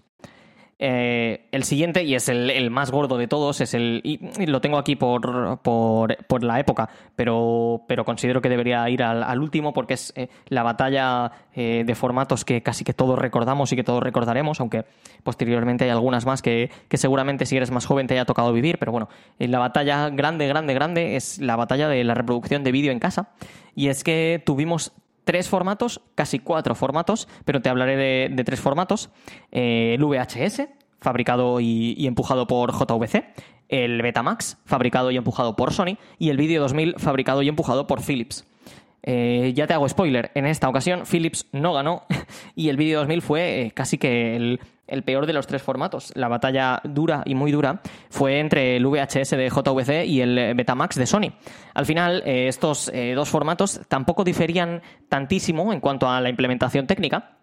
Eh, 0.78 1.48
el 1.52 1.64
siguiente, 1.64 2.04
y 2.04 2.16
es 2.16 2.28
el, 2.28 2.70
más 2.70 2.92
gordo 2.92 3.18
de 3.18 3.28
todos, 3.28 3.62
es 3.62 3.74
el. 3.74 4.02
Y, 4.04 4.46
lo 4.46 4.60
tengo 4.60 4.78
aquí 4.78 4.98
por, 4.98 5.60
por, 5.60 6.18
por, 6.26 6.44
la 6.44 6.60
época, 6.60 6.90
pero, 7.16 7.84
pero 7.88 8.04
considero 8.04 8.42
que 8.42 8.50
debería 8.50 8.90
ir 8.90 9.02
al, 9.02 9.24
al 9.24 9.40
último 9.40 9.72
porque 9.72 9.94
es 9.94 10.12
eh, 10.18 10.28
la 10.48 10.64
batalla 10.64 11.32
eh, 11.56 11.84
de 11.86 11.96
formatos 11.96 12.44
que 12.44 12.62
casi 12.62 12.84
que 12.84 12.94
todos 12.94 13.18
recordamos 13.18 13.72
y 13.72 13.78
que 13.78 13.86
todos 13.86 14.04
recordaremos, 14.04 14.60
aunque 14.60 14.84
posteriormente 15.24 15.86
hay 15.86 15.92
algunas 15.92 16.26
más 16.26 16.42
que, 16.42 16.70
que 16.90 16.98
seguramente 16.98 17.46
si 17.46 17.56
eres 17.56 17.72
más 17.72 17.86
joven 17.86 18.08
te 18.08 18.16
haya 18.16 18.26
tocado 18.26 18.52
vivir, 18.52 18.78
pero 18.78 18.92
bueno, 18.92 19.08
la 19.40 19.60
batalla 19.60 20.10
grande, 20.10 20.48
grande, 20.48 20.74
grande 20.74 21.16
es 21.16 21.40
la 21.40 21.56
batalla 21.56 21.88
de 21.88 22.04
la 22.04 22.16
reproducción 22.16 22.66
de 22.66 22.74
vídeo 22.74 22.92
en 22.92 23.00
casa. 23.00 23.30
Y 23.76 23.88
es 23.88 24.04
que 24.04 24.42
tuvimos 24.46 24.94
tres 25.26 25.50
formatos, 25.50 26.02
casi 26.16 26.40
cuatro 26.40 26.76
formatos, 26.76 27.28
pero 27.44 27.62
te 27.62 27.70
hablaré 27.70 28.30
de, 28.30 28.44
tres 28.44 28.62
formatos. 28.62 29.10
Eh, 29.52 29.96
el 29.96 30.06
VHS, 30.06 30.70
fabricado 31.02 31.60
y, 31.60 31.94
y, 31.98 32.08
empujado 32.08 32.48
por 32.48 32.72
JVC, 32.72 33.26
el 33.68 34.02
Betamax, 34.02 34.58
fabricado 34.66 35.12
y 35.12 35.18
empujado 35.18 35.56
por 35.56 35.74
Sony, 35.74 35.98
y 36.18 36.30
el 36.30 36.38
Video 36.38 36.62
2000, 36.62 36.96
fabricado 36.98 37.42
y 37.42 37.50
empujado 37.50 37.88
por 37.88 38.02
Philips. 38.02 38.46
Eh, 39.08 39.54
ya 39.56 39.68
te 39.68 39.76
hago 39.76 39.88
spoiler, 39.88 40.32
en 40.34 40.48
esta 40.48 40.68
ocasión 40.68 41.04
Philips 41.06 41.46
no 41.52 41.74
ganó 41.74 42.08
y 42.56 42.70
el 42.70 42.78
Video 42.78 43.02
2000 43.02 43.22
fue 43.22 43.62
eh, 43.62 43.72
casi 43.72 44.00
que 44.00 44.36
el, 44.36 45.04
peor 45.04 45.28
de 45.28 45.34
los 45.34 45.46
tres 45.46 45.62
formatos. 45.62 46.12
La 46.16 46.28
batalla 46.28 46.82
dura 46.84 47.22
y 47.24 47.36
muy 47.36 47.52
dura 47.52 47.82
fue 48.10 48.40
entre 48.40 48.78
el 48.78 48.86
VHS 48.88 49.32
de 49.32 49.50
JVC 49.50 50.08
y 50.08 50.22
el 50.22 50.56
Betamax 50.56 50.96
de 50.96 51.06
Sony. 51.06 51.34
Al 51.76 51.86
final, 51.86 52.24
eh, 52.26 52.48
estos 52.48 52.90
eh, 52.94 53.14
dos 53.14 53.30
formatos 53.30 53.82
tampoco 53.88 54.24
diferían 54.24 54.82
tantísimo 55.08 55.72
en 55.72 55.82
cuanto 55.82 56.10
a 56.10 56.20
la 56.20 56.30
implementación 56.30 56.88
técnica. 56.88 57.38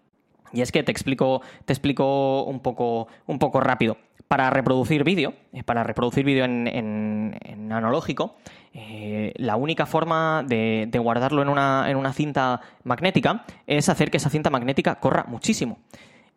Y 0.53 0.63
es 0.63 0.73
que 0.73 0.83
te 0.83 0.91
explico, 0.91 1.43
te 1.65 1.73
explico 1.73 2.43
un, 2.43 2.61
poco, 2.61 3.07
un 3.27 3.39
poco 3.39 3.61
rápido 3.61 3.97
para 4.33 4.49
reproducir 4.49 5.05
vídeo, 5.05 5.35
para 5.67 5.85
reproducir 5.85 6.25
vídeo 6.25 6.47
en, 6.47 7.71
analógico, 7.71 8.37
eh, 8.73 9.35
la 9.37 9.57
única 9.57 9.85
forma 9.85 10.43
de, 10.43 10.89
guardarlo 10.95 11.43
en 11.43 11.51
una, 11.51 12.13
cinta 12.15 12.63
magnética 12.83 13.45
es 13.67 13.91
hacer 13.91 14.11
que 14.11 14.17
esa 14.17 14.31
cinta 14.31 14.49
magnética 14.49 14.95
corra 14.95 15.27
muchísimo. 15.29 15.81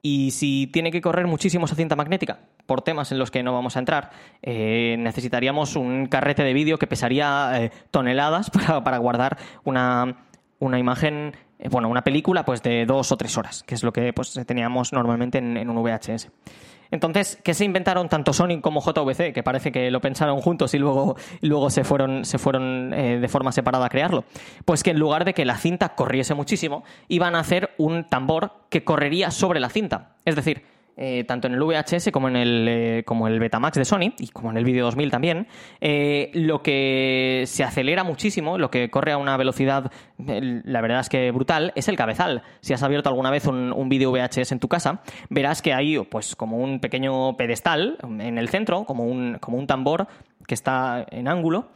Y 0.02 0.32
si 0.32 0.68
tiene 0.68 0.92
que 0.92 1.00
correr 1.00 1.26
muchísimo 1.26 1.68
esa 1.68 1.78
cinta 1.78 1.96
magnética, 1.96 2.40
por 2.66 2.82
temas 2.82 3.14
en 3.14 3.18
los 3.18 3.32
que 3.32 3.44
no 3.44 3.54
vamos 3.54 3.78
a 3.78 3.80
entrar, 3.80 4.12
eh, 4.42 4.98
necesitaríamos 5.00 5.78
un 5.78 6.08
carrete 6.08 6.44
de 6.44 6.52
vídeo 6.52 6.78
que 6.78 6.88
pesaría 6.88 7.52
eh, 7.54 7.72
toneladas 7.92 8.50
para, 8.84 8.98
guardar 8.98 9.38
una, 9.64 10.18
imagen 10.60 11.32
bueno, 11.72 11.88
una 11.88 12.04
película 12.04 12.44
pues 12.44 12.62
de 12.62 12.86
dos 12.86 13.14
o 13.14 13.16
tres 13.16 13.38
horas, 13.38 13.64
que 13.64 13.74
es 13.74 13.84
lo 13.84 13.94
que 13.94 14.12
pues, 14.12 14.38
teníamos 14.46 14.92
normalmente 14.92 15.38
en, 15.38 15.56
en 15.56 15.70
un 15.70 15.82
VHS. 15.82 16.30
Entonces, 16.92 17.40
¿qué 17.44 17.54
se 17.54 17.66
inventaron 17.66 18.10
tanto 18.10 18.34
Sony 18.34 18.62
como 18.62 18.82
JVC? 18.82 19.34
Que 19.34 19.44
parece 19.44 19.72
que 19.72 19.92
lo 19.92 20.02
pensaron 20.02 20.42
juntos 20.42 20.74
y 20.74 20.78
luego, 20.78 21.16
luego 21.42 21.70
se 21.70 21.84
fueron, 21.84 22.26
se 22.26 22.38
fueron 22.38 22.94
eh, 22.94 23.20
de 23.20 23.28
forma 23.28 23.52
separada 23.52 23.86
a 23.86 23.90
crearlo. 23.90 24.26
Pues 24.66 24.84
que 24.84 24.92
en 24.92 25.00
lugar 25.00 25.26
de 25.26 25.34
que 25.34 25.46
la 25.46 25.58
cinta 25.58 25.96
corriese 25.96 26.34
muchísimo, 26.34 26.84
iban 27.08 27.36
a 27.36 27.40
hacer 27.40 27.72
un 27.78 28.06
tambor 28.06 28.52
que 28.70 28.84
correría 28.84 29.32
sobre 29.32 29.60
la 29.60 29.70
cinta. 29.70 30.16
Es 30.26 30.36
decir, 30.36 30.64
eh, 30.98 31.26
tanto 31.26 31.48
en 31.48 31.54
el 31.54 31.62
VHS 31.62 32.10
como 32.12 32.30
en 32.30 32.36
el, 32.36 32.68
eh, 32.70 33.04
como 33.06 33.28
el 33.28 33.40
Betamax 33.40 33.78
de 33.78 33.86
Sony 33.86 34.14
y 34.18 34.30
como 34.30 34.52
en 34.52 34.58
el 34.58 34.64
Video 34.64 34.86
2000 34.86 35.12
también, 35.12 35.48
eh, 35.82 36.32
lo 36.34 36.62
que 36.62 37.44
se 37.48 37.64
acelera 37.64 38.04
muchísimo, 38.04 38.58
lo 38.58 38.70
que 38.70 38.90
corre 38.90 39.12
a 39.12 39.18
una 39.18 39.36
velocidad, 39.38 39.92
la 40.18 40.82
verdad 40.82 41.02
es 41.02 41.10
que 41.10 41.32
brutal, 41.32 41.74
es 41.76 41.88
el 41.90 41.98
cabezal. 41.98 42.44
Si 42.62 42.74
has 42.74 42.84
abierto 42.84 43.10
alguna 43.10 43.30
vez 43.30 43.46
un, 43.46 43.74
un 43.74 43.90
vídeo 43.90 44.12
VHS 44.12 44.54
en 44.54 44.60
tu 44.60 44.68
casa, 44.68 45.02
verás 45.30 45.62
que 45.62 45.74
hay 45.74 46.00
pues 46.00 46.36
como 46.36 46.58
un 46.58 46.80
pequeño 46.80 47.36
pedestal 47.36 47.98
en 48.04 48.38
el 48.38 48.50
centro, 48.50 48.86
como 48.86 49.04
un, 49.04 49.38
como 49.40 49.58
un 49.58 49.68
tambor 49.68 50.08
que 50.48 50.54
está 50.54 51.06
en 51.10 51.28
ángulo 51.28 51.72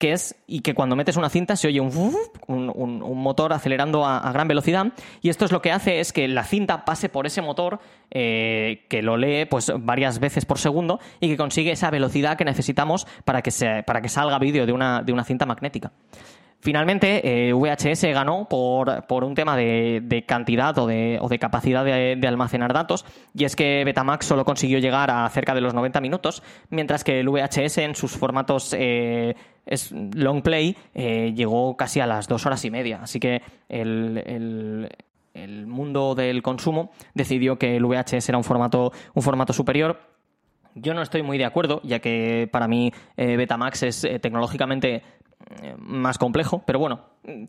que 0.00 0.12
es 0.12 0.34
y 0.46 0.60
que 0.60 0.74
cuando 0.74 0.96
metes 0.96 1.18
una 1.18 1.28
cinta 1.28 1.56
se 1.56 1.68
oye 1.68 1.78
un, 1.78 2.16
un, 2.48 3.22
motor 3.22 3.52
acelerando 3.52 4.06
a, 4.06 4.16
a, 4.16 4.32
gran 4.32 4.48
velocidad 4.48 4.86
y 5.20 5.28
esto 5.28 5.44
es 5.44 5.52
lo 5.52 5.60
que 5.60 5.72
hace 5.72 6.00
es 6.00 6.14
que 6.14 6.26
la 6.26 6.44
cinta 6.44 6.86
pase 6.86 7.10
por 7.10 7.26
ese 7.26 7.42
motor 7.42 7.80
eh, 8.10 8.86
que 8.88 9.02
lo 9.02 9.18
lee 9.18 9.44
pues 9.44 9.70
varias 9.78 10.18
veces 10.18 10.46
por 10.46 10.58
segundo 10.58 11.00
y 11.20 11.28
que 11.28 11.36
consigue 11.36 11.70
esa 11.70 11.90
velocidad 11.90 12.38
que 12.38 12.46
necesitamos 12.46 13.06
para 13.26 13.42
que, 13.42 13.50
se, 13.50 13.82
para 13.82 14.00
que 14.00 14.08
salga 14.08 14.38
vídeo 14.38 14.64
de 14.64 14.72
una, 14.72 15.02
de 15.02 15.12
una 15.12 15.22
cinta 15.22 15.44
magnética. 15.44 15.92
Finalmente, 16.62 17.48
eh, 17.48 17.54
VHS 17.54 18.12
ganó 18.12 18.46
por, 18.46 19.06
por 19.06 19.24
un 19.24 19.34
tema 19.34 19.56
de, 19.56 20.02
de 20.04 20.24
cantidad 20.26 20.76
o 20.76 20.86
de, 20.86 21.18
o 21.18 21.28
de 21.28 21.38
capacidad 21.38 21.84
de, 21.86 22.28
almacenar 22.28 22.74
datos, 22.74 23.06
y 23.34 23.44
es 23.44 23.56
que 23.56 23.82
Betamax 23.82 24.26
solo 24.26 24.44
consiguió 24.44 24.78
llegar 24.78 25.10
a 25.10 25.26
cerca 25.30 25.54
de 25.54 25.62
los 25.62 25.72
90 25.72 26.02
minutos, 26.02 26.42
mientras 26.68 27.02
que 27.02 27.20
el 27.20 27.30
VHS 27.30 27.78
en 27.78 27.94
sus 27.94 28.12
formatos 28.12 28.74
eh, 28.78 29.36
es 29.64 29.90
long 29.92 30.42
play 30.42 30.76
eh, 30.94 31.32
llegó 31.34 31.78
casi 31.78 32.00
a 32.00 32.06
las 32.06 32.28
dos 32.28 32.44
horas 32.44 32.62
y 32.66 32.70
media. 32.70 33.00
Así 33.02 33.18
que 33.20 33.40
el, 33.70 34.90
el, 35.32 35.66
mundo 35.66 36.14
del 36.14 36.42
consumo 36.42 36.90
decidió 37.14 37.58
que 37.58 37.76
el 37.76 37.86
VHS 37.86 38.28
era 38.28 38.36
un 38.36 38.44
formato, 38.44 38.92
un 39.14 39.22
formato 39.22 39.54
superior. 39.54 39.98
Yo 40.74 40.92
no 40.92 41.00
estoy 41.00 41.22
muy 41.22 41.38
de 41.38 41.46
acuerdo, 41.46 41.80
ya 41.84 42.00
que 42.00 42.48
para 42.52 42.68
mí 42.68 42.92
Betamax 43.16 43.82
es 43.82 44.08
tecnológicamente 44.20 45.02
más 45.78 46.18
complejo, 46.18 46.62
pero 46.66 46.78
bueno, 46.78 47.00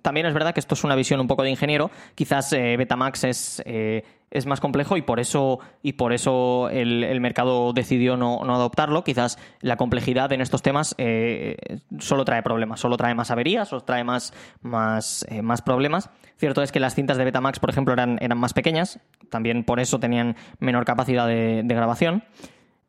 también 0.02 0.26
es 0.26 0.34
verdad 0.34 0.54
que 0.54 0.60
esto 0.60 0.76
es 0.76 0.84
una 0.84 0.96
visión 0.96 1.20
un 1.20 1.28
poco 1.28 1.44
de 1.44 1.50
ingeniero. 1.50 1.92
Quizás 2.16 2.52
eh, 2.54 2.76
Betamax 2.78 3.24
es, 3.24 3.64
eh, 3.66 4.04
es 4.32 4.46
más 4.46 4.60
complejo 4.60 4.98
y 4.98 5.02
por 5.02 5.20
eso, 5.20 5.60
y 5.84 5.94
por 5.94 6.14
eso 6.14 6.70
el, 6.70 7.20
mercado 7.22 7.74
decidió 7.74 8.18
no, 8.18 8.44
no, 8.44 8.56
adoptarlo. 8.56 9.04
Quizás 9.04 9.38
la 9.60 9.78
complejidad 9.78 10.32
en 10.32 10.42
estos 10.42 10.62
temas 10.62 10.96
eh, 10.98 11.58
solo 12.00 12.26
trae 12.26 12.42
problemas, 12.42 12.80
solo 12.80 12.98
trae 12.98 13.14
más 13.14 13.30
averías, 13.30 13.70
solo 13.70 13.84
trae 13.84 14.04
más, 14.04 14.34
más, 14.62 15.26
eh, 15.30 15.42
más 15.42 15.62
problemas. 15.62 16.10
Cierto 16.38 16.64
es 16.64 16.72
que 16.72 16.80
las 16.80 16.96
cintas 16.96 17.18
de 17.18 17.26
Betamax, 17.26 17.60
por 17.60 17.70
ejemplo, 17.70 17.94
eran, 17.94 18.18
eran 18.22 18.38
más 18.38 18.54
pequeñas, 18.54 19.00
también 19.30 19.64
por 19.64 19.80
eso 19.80 20.00
tenían 20.00 20.36
menor 20.60 20.86
capacidad 20.86 21.28
de 21.28 21.64
grabación. 21.68 22.24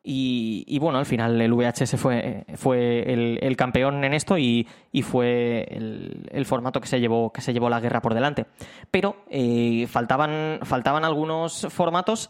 Y, 0.05 0.77
bueno, 0.79 0.99
al 0.99 1.05
final 1.05 1.39
el 1.39 1.53
VHS 1.53 1.95
fue, 1.95 2.45
fue 2.55 3.13
el, 3.13 3.55
campeón 3.55 4.03
en 4.03 4.13
esto 4.13 4.37
y, 4.37 4.67
y 4.91 5.01
fue 5.01 5.65
el, 5.71 6.45
formato 6.45 6.81
que 6.81 6.87
se, 6.87 6.99
llevó, 6.99 7.31
que 7.31 7.39
se 7.39 7.53
llevó 7.53 7.69
la 7.69 7.79
guerra 7.79 8.01
por 8.01 8.13
delante. 8.13 8.45
Pero 8.91 9.23
eh, 9.29 9.87
faltaban, 9.87 10.59
faltaban 10.63 11.05
algunos 11.05 11.67
formatos 11.69 12.29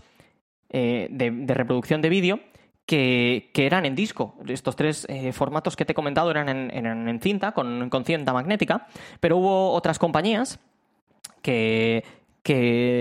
eh, 0.69 1.07
de, 1.09 1.53
reproducción 1.53 2.01
de 2.03 2.09
vídeo 2.09 2.39
que, 2.85 3.49
que, 3.55 3.65
eran 3.65 3.85
en 3.85 3.95
disco. 3.95 4.35
Estos 4.47 4.75
tres 4.75 5.07
eh, 5.09 5.31
formatos 5.31 5.75
que 5.75 5.85
te 5.85 5.93
he 5.93 5.95
comentado 5.95 6.29
eran 6.29 6.49
en, 6.49 6.69
en, 6.71 7.07
en 7.07 7.19
cinta, 7.21 7.53
con, 7.53 7.89
con 7.89 8.05
cinta 8.05 8.33
magnética, 8.33 8.85
pero 9.19 9.37
hubo 9.37 9.71
otras 9.71 9.97
compañías 9.97 10.59
que, 11.41 12.03
que, 12.43 12.92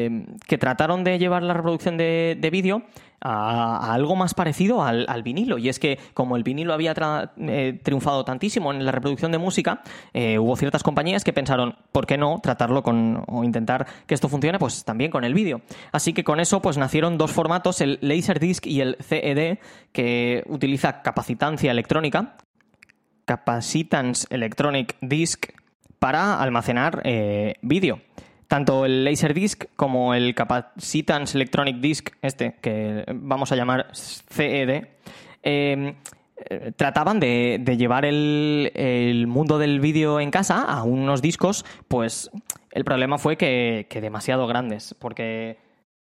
que, 0.47 0.59
trataron 0.59 1.05
de 1.05 1.19
llevar 1.19 1.43
la 1.43 1.55
reproducción 1.55 1.97
de, 1.97 2.37
de 2.41 2.51
vídeo 2.51 2.83
a, 3.23 3.93
algo 3.93 4.17
más 4.17 4.35
parecido 4.35 4.83
al, 4.83 5.07
al, 5.09 5.23
vinilo. 5.23 5.59
Y 5.59 5.69
es 5.69 5.79
que 5.79 5.99
como 6.15 6.37
el 6.37 6.43
vinilo 6.43 6.75
había 6.75 6.95
eh, 7.39 7.81
triunfado 7.83 8.25
tantísimo 8.25 8.73
en 8.73 8.85
la 8.85 8.93
reproducción 8.93 9.33
de 9.33 9.39
música, 9.39 9.83
eh, 10.13 10.39
hubo 10.39 10.57
ciertas 10.57 10.83
compañías 10.83 11.25
que 11.25 11.33
pensaron, 11.33 11.77
¿por 11.93 12.07
qué 12.07 12.19
no 12.19 12.41
tratarlo 12.43 12.83
con 12.83 13.25
o 13.27 13.45
intentar 13.45 13.87
que 14.07 14.15
esto 14.15 14.29
funcione? 14.29 14.59
Pues 14.59 14.85
también 14.85 15.11
con 15.11 15.25
el 15.25 15.35
vídeo. 15.35 15.63
Así 15.93 16.13
que 16.13 16.25
con 16.25 16.41
eso 16.41 16.61
pues 16.61 16.77
nacieron 16.77 17.19
dos 17.19 17.33
formatos, 17.33 17.81
el 17.81 17.99
Laserdisc 18.01 18.67
y 18.67 18.81
el 18.81 18.97
CED, 19.01 19.59
que 19.93 20.45
utiliza 20.49 21.03
capacitancia 21.03 21.71
electrónica, 21.71 22.37
Capacitance 23.25 24.27
Electronic 24.31 24.97
Disc, 25.01 25.47
para 26.01 26.41
almacenar 26.41 27.01
eh, 27.05 27.55
vídeo 27.63 28.01
tanto 28.53 28.85
el 28.85 29.03
Laserdisc 29.03 29.65
como 29.77 30.13
el 30.13 30.35
Capacitance 30.35 31.39
Electronic 31.39 31.79
Disc, 31.79 32.11
este 32.21 32.57
que 32.61 33.03
vamos 33.15 33.51
a 33.51 33.57
llamar 33.57 33.87
CED, 33.95 34.89
eh, 35.43 35.95
eh, 36.37 36.73
trataban 36.77 37.19
de, 37.19 37.65
llevar 37.79 38.05
el, 38.05 39.25
mundo 39.27 39.59
del 39.59 39.81
vídeo 39.81 40.21
en 40.21 40.31
casa 40.31 40.65
a 40.65 40.83
unos 40.83 41.23
discos, 41.23 41.65
pues 41.89 42.31
el 42.73 42.85
problema 42.85 43.17
fue 43.17 43.39
que, 43.39 43.87
demasiado 44.03 44.47
grandes, 44.47 44.95
porque, 44.99 45.57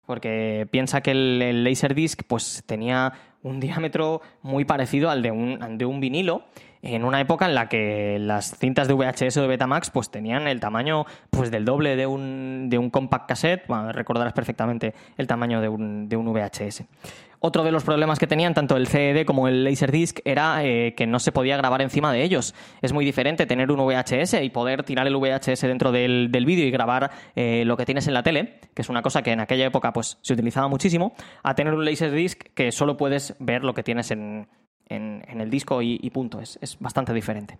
porque 0.05 0.69
piensa 0.71 1.01
que 1.01 1.11
el, 1.11 1.41
el 1.41 1.63
Laserdisc 1.65 2.23
pues, 2.29 2.63
tenía 2.65 3.11
un 3.43 3.59
diámetro 3.59 4.21
muy 4.41 4.63
parecido 4.63 5.09
al 5.09 5.21
de 5.21 5.31
un, 5.31 5.77
de 5.77 5.85
un 5.85 5.99
vinilo 5.99 6.45
en 6.81 7.03
una 7.03 7.21
época 7.21 7.45
en 7.45 7.55
la 7.55 7.69
que 7.69 8.17
las 8.19 8.57
cintas 8.57 8.87
de 8.87 8.93
VHS 8.93 9.37
o 9.37 9.41
de 9.41 9.47
Betamax 9.47 9.89
pues 9.89 10.09
tenían 10.09 10.47
el 10.47 10.59
tamaño 10.59 11.05
pues 11.29 11.51
del 11.51 11.65
doble 11.65 11.95
de 11.95 12.07
un, 12.07 12.67
de 12.69 12.77
un 12.77 12.89
compact 12.89 13.27
cassette, 13.29 13.67
bueno, 13.67 13.91
recordarás 13.91 14.33
perfectamente 14.33 14.93
el 15.17 15.27
tamaño 15.27 15.61
de 15.61 15.69
un, 15.69 16.09
de 16.09 16.15
un 16.15 16.31
VHS. 16.33 16.83
Otro 17.39 17.63
de 17.63 17.71
los 17.71 17.83
problemas 17.83 18.17
que 18.17 18.25
tenían 18.25 18.55
tanto 18.55 18.77
el 18.77 18.87
CED 18.87 19.25
como 19.25 19.47
el 19.47 19.63
Laserdisc 19.63 20.19
era 20.25 20.65
eh, 20.65 20.95
que 20.95 21.05
no 21.05 21.19
se 21.19 21.31
podía 21.31 21.55
grabar 21.55 21.83
encima 21.83 22.11
de 22.11 22.23
ellos. 22.23 22.55
Es 22.81 22.93
muy 22.93 23.05
diferente 23.05 23.45
tener 23.45 23.71
un 23.71 23.79
VHS 23.85 24.41
y 24.41 24.49
poder 24.49 24.83
tirar 24.83 25.05
el 25.05 25.15
VHS 25.15 25.61
dentro 25.61 25.91
del, 25.91 26.29
del 26.31 26.45
vídeo 26.45 26.65
y 26.65 26.71
grabar 26.71 27.11
eh, 27.35 27.63
lo 27.65 27.77
que 27.77 27.85
tienes 27.85 28.07
en 28.07 28.15
la 28.15 28.23
tele, 28.23 28.59
que 28.73 28.81
es 28.81 28.89
una 28.89 29.03
cosa 29.03 29.21
que 29.21 29.31
en 29.31 29.39
aquella 29.39 29.67
época 29.67 29.93
pues, 29.93 30.17
se 30.21 30.33
utilizaba 30.33 30.67
muchísimo, 30.67 31.13
a 31.43 31.53
tener 31.53 31.75
un 31.75 31.85
Laserdisc 31.85 32.41
que 32.55 32.71
solo 32.71 32.97
puedes 32.97 33.35
ver 33.39 33.63
lo 33.63 33.75
que 33.75 33.83
tienes 33.83 34.09
en, 34.09 34.47
en, 34.89 35.23
en 35.27 35.41
el 35.41 35.49
disco 35.49 35.81
y, 35.81 35.99
y 36.01 36.09
punto. 36.09 36.39
Es, 36.39 36.57
es 36.61 36.77
bastante 36.79 37.13
diferente. 37.13 37.57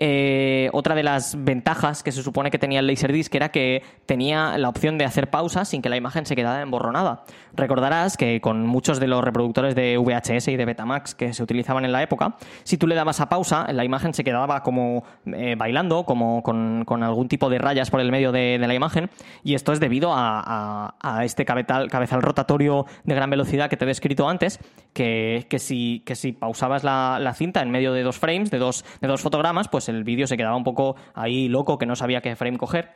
Eh, 0.00 0.70
otra 0.72 0.94
de 0.94 1.02
las 1.02 1.36
ventajas 1.44 2.02
que 2.02 2.12
se 2.12 2.22
supone 2.22 2.50
que 2.50 2.58
tenía 2.58 2.80
el 2.80 2.86
Laserdisc 2.86 3.34
era 3.34 3.50
que 3.50 3.82
tenía 4.06 4.58
la 4.58 4.68
opción 4.68 4.98
de 4.98 5.04
hacer 5.04 5.30
pausas 5.30 5.68
sin 5.68 5.82
que 5.82 5.88
la 5.88 5.96
imagen 5.96 6.26
se 6.26 6.34
quedara 6.34 6.62
emborronada. 6.62 7.24
Recordarás 7.54 8.16
que 8.16 8.40
con 8.40 8.66
muchos 8.66 8.98
de 8.98 9.06
los 9.06 9.22
reproductores 9.22 9.74
de 9.74 9.96
VHS 9.96 10.48
y 10.48 10.56
de 10.56 10.64
Betamax 10.64 11.14
que 11.14 11.32
se 11.32 11.42
utilizaban 11.42 11.84
en 11.84 11.92
la 11.92 12.02
época, 12.02 12.36
si 12.64 12.76
tú 12.76 12.86
le 12.86 12.94
dabas 12.94 13.20
a 13.20 13.28
pausa, 13.28 13.66
la 13.72 13.84
imagen 13.84 14.12
se 14.14 14.24
quedaba 14.24 14.62
como 14.62 15.04
eh, 15.26 15.54
bailando, 15.56 16.04
como 16.04 16.42
con, 16.42 16.84
algún 17.02 17.28
tipo 17.28 17.48
de 17.48 17.58
rayas 17.58 17.90
por 17.90 18.00
el 18.00 18.10
medio 18.10 18.32
de, 18.32 18.58
la 18.58 18.74
imagen, 18.74 19.10
y 19.42 19.54
esto 19.54 19.72
es 19.72 19.80
debido 19.80 20.12
a, 20.14 20.94
este 21.22 21.44
cabezal, 21.44 22.22
rotatorio 22.22 22.86
de 23.04 23.14
gran 23.14 23.30
velocidad 23.30 23.68
que 23.68 23.76
te 23.76 23.84
he 23.84 23.88
descrito 23.88 24.28
antes, 24.28 24.58
que, 24.92 25.46
que, 25.48 25.58
si, 25.58 26.02
que 26.04 26.16
si 26.16 26.32
pausabas 26.32 26.82
la, 26.82 27.18
la, 27.20 27.34
cinta 27.34 27.62
en 27.62 27.70
medio 27.70 27.92
de 27.92 28.02
dos 28.02 28.18
frames, 28.18 28.50
de 28.50 28.58
dos, 28.58 28.84
de 29.00 29.08
dos 29.08 29.20
fotogramas, 29.20 29.68
pues 29.68 29.83
el 29.88 30.04
vídeo 30.04 30.26
se 30.26 30.36
quedaba 30.36 30.56
un 30.56 30.64
poco 30.64 30.96
ahí 31.14 31.48
loco, 31.48 31.78
que 31.78 31.86
no 31.86 31.96
sabía 31.96 32.20
qué 32.20 32.36
frame 32.36 32.58
coger. 32.58 32.90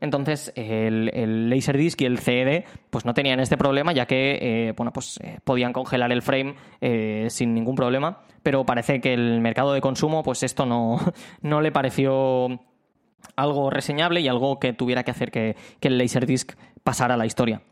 Entonces, 0.00 0.52
el, 0.56 1.10
el 1.14 1.48
Laserdisc 1.48 2.00
y 2.02 2.04
el 2.04 2.18
CED 2.18 2.64
pues 2.90 3.04
no 3.04 3.14
tenían 3.14 3.40
este 3.40 3.56
problema, 3.56 3.92
ya 3.92 4.06
que 4.06 4.38
eh, 4.68 4.74
bueno, 4.76 4.92
pues, 4.92 5.18
eh, 5.22 5.38
podían 5.44 5.72
congelar 5.72 6.12
el 6.12 6.22
frame 6.22 6.56
eh, 6.80 7.26
sin 7.30 7.54
ningún 7.54 7.74
problema, 7.74 8.20
pero 8.42 8.64
parece 8.66 9.00
que 9.00 9.14
el 9.14 9.40
mercado 9.40 9.72
de 9.72 9.80
consumo, 9.80 10.22
pues 10.22 10.42
esto 10.42 10.66
no, 10.66 10.98
no 11.42 11.60
le 11.60 11.72
pareció 11.72 12.60
algo 13.36 13.70
reseñable 13.70 14.20
y 14.20 14.28
algo 14.28 14.58
que 14.58 14.72
tuviera 14.72 15.04
que 15.04 15.10
hacer 15.10 15.30
que, 15.30 15.56
que 15.80 15.88
el 15.88 15.98
Laserdisc 15.98 16.52
pasara 16.82 17.14
a 17.14 17.16
la 17.16 17.26
historia. 17.26 17.62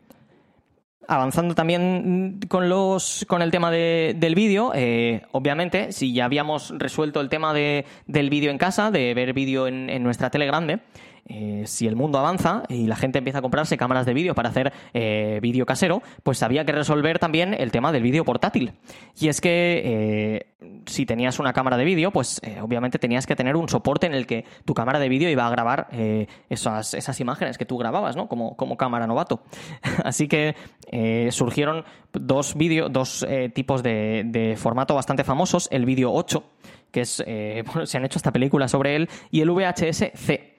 Avanzando 1.07 1.55
también 1.55 2.39
con, 2.47 2.69
los, 2.69 3.25
con 3.27 3.41
el 3.41 3.51
tema 3.51 3.71
de, 3.71 4.15
del 4.17 4.35
vídeo, 4.35 4.71
eh, 4.73 5.23
obviamente, 5.31 5.91
si 5.91 6.13
ya 6.13 6.25
habíamos 6.25 6.73
resuelto 6.77 7.21
el 7.21 7.29
tema 7.29 7.53
de, 7.53 7.85
del 8.07 8.29
vídeo 8.29 8.51
en 8.51 8.57
casa, 8.57 8.91
de 8.91 9.13
ver 9.13 9.33
vídeo 9.33 9.67
en, 9.67 9.89
en 9.89 10.03
nuestra 10.03 10.29
tele 10.29 10.45
grande, 10.45 10.79
eh, 11.25 11.63
si 11.65 11.87
el 11.87 11.95
mundo 11.95 12.19
avanza 12.19 12.63
y 12.67 12.85
la 12.87 12.97
gente 12.97 13.19
empieza 13.19 13.39
a 13.39 13.41
comprarse 13.41 13.77
cámaras 13.77 14.05
de 14.05 14.13
vídeo 14.13 14.35
para 14.35 14.49
hacer 14.49 14.73
eh, 14.93 15.39
vídeo 15.41 15.65
casero, 15.65 16.01
pues 16.23 16.43
había 16.43 16.65
que 16.65 16.73
resolver 16.73 17.19
también 17.19 17.53
el 17.53 17.71
tema 17.71 17.91
del 17.91 18.03
vídeo 18.03 18.25
portátil. 18.25 18.73
Y 19.19 19.29
es 19.29 19.39
que 19.39 19.81
eh, 19.85 20.45
si 20.85 21.05
tenías 21.05 21.39
una 21.39 21.53
cámara 21.53 21.77
de 21.77 21.85
vídeo, 21.85 22.11
pues 22.11 22.41
obviamente 22.61 22.99
tenías 22.99 23.25
que 23.25 23.35
tener 23.35 23.55
un 23.55 23.69
soporte 23.69 24.05
en 24.05 24.13
el 24.13 24.27
que 24.27 24.45
tu 24.65 24.73
cámara 24.73 24.99
de 24.99 25.09
vídeo 25.09 25.29
iba 25.29 25.47
a 25.47 25.49
grabar 25.49 25.87
esas, 26.49 27.19
imágenes 27.19 27.57
que 27.57 27.65
tú 27.65 27.77
grababas, 27.77 28.15
¿no? 28.15 28.27
Como, 28.27 28.77
cámara 28.77 29.07
novato. 29.07 29.43
Así 30.03 30.27
que 30.27 30.55
surgieron 31.31 31.85
dos 32.11 32.55
vídeos, 32.55 32.91
dos 32.91 33.25
tipos 33.53 33.83
de, 33.83 34.55
formato 34.57 34.95
bastante 34.95 35.23
famosos, 35.23 35.67
el 35.71 35.85
vídeo 35.85 36.11
8, 36.13 36.43
que 36.91 37.01
es, 37.01 37.09
se 37.85 37.97
han 37.97 38.05
hecho 38.05 38.19
esta 38.19 38.31
película 38.31 38.67
sobre 38.67 38.95
él, 38.95 39.09
y 39.31 39.41
el 39.41 39.49
VHS-C 39.51 40.53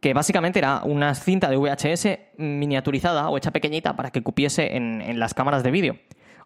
que 0.00 0.14
básicamente 0.14 0.58
era 0.58 0.82
una 0.84 1.14
cinta 1.14 1.48
de 1.48 1.56
VHS 1.56 2.18
miniaturizada 2.38 3.28
o 3.28 3.36
hecha 3.36 3.50
pequeñita 3.50 3.96
para 3.96 4.10
que 4.10 4.22
cupiese 4.22 4.76
en, 4.76 5.02
en 5.02 5.18
las 5.18 5.34
cámaras 5.34 5.62
de 5.62 5.70
vídeo. 5.70 5.96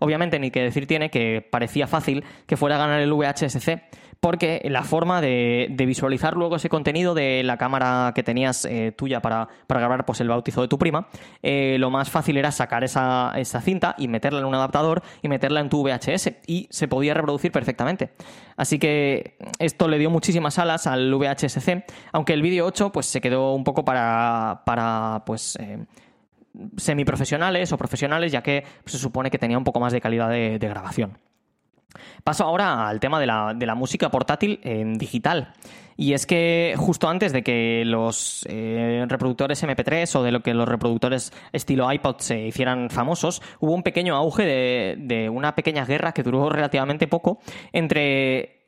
Obviamente, 0.01 0.39
ni 0.39 0.51
que 0.51 0.61
decir 0.61 0.87
tiene 0.87 1.11
que 1.11 1.47
parecía 1.49 1.87
fácil 1.87 2.25
que 2.47 2.57
fuera 2.57 2.77
a 2.77 2.79
ganar 2.79 3.01
el 3.01 3.13
VHS-C, 3.13 3.83
porque 4.25 4.63
la 4.71 4.85
forma 4.85 5.21
de, 5.21 5.69
visualizar 5.87 6.35
luego 6.35 6.57
ese 6.57 6.71
contenido 6.71 7.13
de 7.13 7.43
la 7.43 7.59
cámara 7.59 8.11
que 8.15 8.23
tenías 8.23 8.65
eh, 8.65 8.91
tuya 8.97 9.21
para, 9.21 9.49
grabar 9.69 10.07
pues, 10.07 10.19
el 10.23 10.29
bautizo 10.29 10.63
de 10.63 10.69
tu 10.69 10.79
prima, 10.79 11.09
eh, 11.43 11.77
lo 11.79 11.91
más 11.91 12.09
fácil 12.09 12.39
era 12.39 12.51
sacar 12.51 12.85
esa, 12.85 13.35
cinta 13.61 13.95
y 13.99 14.09
meterla 14.09 14.39
en 14.39 14.47
un 14.47 14.55
adaptador 14.55 15.03
y 15.21 15.29
meterla 15.29 15.61
en 15.61 15.69
tu 15.69 15.83
VHS 15.83 16.37
y 16.47 16.69
se 16.71 16.89
podía 16.89 17.13
reproducir 17.13 17.53
perfectamente. 17.53 18.15
Así 18.57 18.79
que 18.79 19.37
esto 19.59 19.89
le 19.89 19.99
dio 19.99 20.09
muchísimas 20.09 20.59
alas 20.59 20.87
al 20.87 21.13
VHS-C, 21.13 21.85
aunque 22.13 22.33
el 22.33 22.41
vídeo 22.41 22.65
8 22.65 22.93
pues, 22.93 23.05
se 23.05 23.21
quedó 23.21 23.53
un 23.53 23.63
poco 23.63 23.85
para, 23.85 25.23
pues, 25.27 25.59
eh, 25.61 25.85
semiprofesionales 26.79 27.71
o 27.73 27.77
profesionales, 27.77 28.33
ya 28.33 28.43
que 28.43 28.65
se 28.87 28.97
supone 28.97 29.31
que 29.31 29.39
tenía 29.39 29.59
un 29.59 29.65
poco 29.65 29.81
más 29.81 29.93
de 29.93 30.01
calidad 30.01 30.31
de, 30.31 30.59
de 30.59 30.69
grabación. 30.71 31.19
Paso 32.23 32.45
ahora 32.45 32.89
al 32.89 33.01
tema 33.01 33.21
de 33.21 33.27
la, 33.27 33.55
de 33.55 33.67
la, 33.67 33.75
música 33.75 34.11
portátil 34.11 34.61
en 34.63 34.99
digital. 34.99 35.53
Y 35.97 36.13
es 36.13 36.27
que 36.27 36.75
justo 36.77 37.09
antes 37.09 37.33
de 37.33 37.43
que 37.43 37.85
los 37.85 38.45
eh, 38.49 39.05
reproductores 39.09 39.63
MP3 39.63 40.17
o 40.17 40.23
de 40.23 40.33
lo 40.33 40.43
que 40.43 40.55
los 40.55 40.69
reproductores 40.69 41.33
estilo 41.53 41.91
iPod 41.93 42.17
se 42.19 42.47
hicieran 42.47 42.91
famosos, 42.91 43.43
hubo 43.61 43.73
un 43.73 43.83
pequeño 43.83 44.17
auge 44.17 44.45
de, 44.45 44.97
de 44.99 45.29
una 45.29 45.55
pequeña 45.55 45.85
guerra 45.85 46.13
que 46.13 46.23
duró 46.23 46.49
relativamente 46.51 47.07
poco 47.07 47.39
entre 47.73 48.65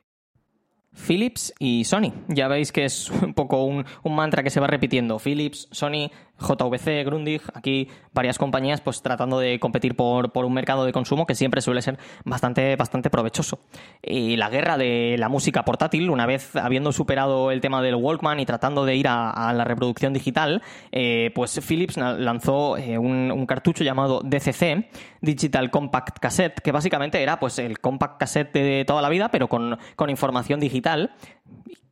Philips 0.97 1.53
y 1.59 1.83
Sony. 1.83 2.11
Ya 2.27 2.47
veis 2.47 2.71
que 2.71 2.85
es 2.85 3.09
un 3.21 3.33
poco 3.33 3.63
un, 3.63 3.85
un, 4.03 4.15
mantra 4.15 4.43
que 4.43 4.49
se 4.49 4.59
va 4.59 4.67
repitiendo. 4.67 5.19
Philips, 5.19 5.67
Sony, 5.71 6.09
JVC, 6.39 7.03
Grundig, 7.05 7.41
aquí 7.53 7.89
varias 8.13 8.37
compañías 8.37 8.81
pues 8.81 9.01
tratando 9.01 9.39
de 9.39 9.59
competir 9.59 9.95
por, 9.95 10.31
por, 10.31 10.45
un 10.45 10.53
mercado 10.53 10.85
de 10.85 10.93
consumo 10.93 11.25
que 11.25 11.35
siempre 11.35 11.61
suele 11.61 11.81
ser 11.81 11.97
bastante, 12.25 12.75
bastante 12.75 13.09
provechoso. 13.09 13.59
Y 14.01 14.37
la 14.37 14.49
guerra 14.49 14.77
de 14.77 15.15
la 15.17 15.29
música 15.29 15.63
portátil, 15.63 16.09
una 16.09 16.25
vez 16.25 16.55
habiendo 16.55 16.91
superado 16.91 17.51
el 17.51 17.61
tema 17.61 17.81
del 17.81 17.95
Walkman 17.95 18.39
y 18.39 18.45
tratando 18.45 18.85
de 18.85 18.95
ir 18.95 19.07
a, 19.07 19.53
la 19.53 19.63
reproducción 19.63 20.13
digital, 20.13 20.61
eh, 20.91 21.31
pues 21.33 21.59
Philips 21.65 21.97
lanzó 21.97 22.77
eh, 22.77 22.97
un, 22.97 23.31
un, 23.31 23.45
cartucho 23.45 23.83
llamado 23.83 24.21
DCC, 24.23 24.89
Digital 25.21 25.71
Compact 25.71 26.19
Cassette, 26.19 26.61
que 26.61 26.71
básicamente 26.71 27.21
era 27.21 27.39
pues 27.39 27.59
el 27.59 27.79
compact 27.79 28.19
cassette 28.19 28.53
de 28.53 28.85
toda 28.85 29.01
la 29.01 29.09
vida, 29.09 29.29
pero 29.29 29.47
con, 29.47 29.77
con 29.95 30.09
información 30.09 30.59
digital 30.59 31.11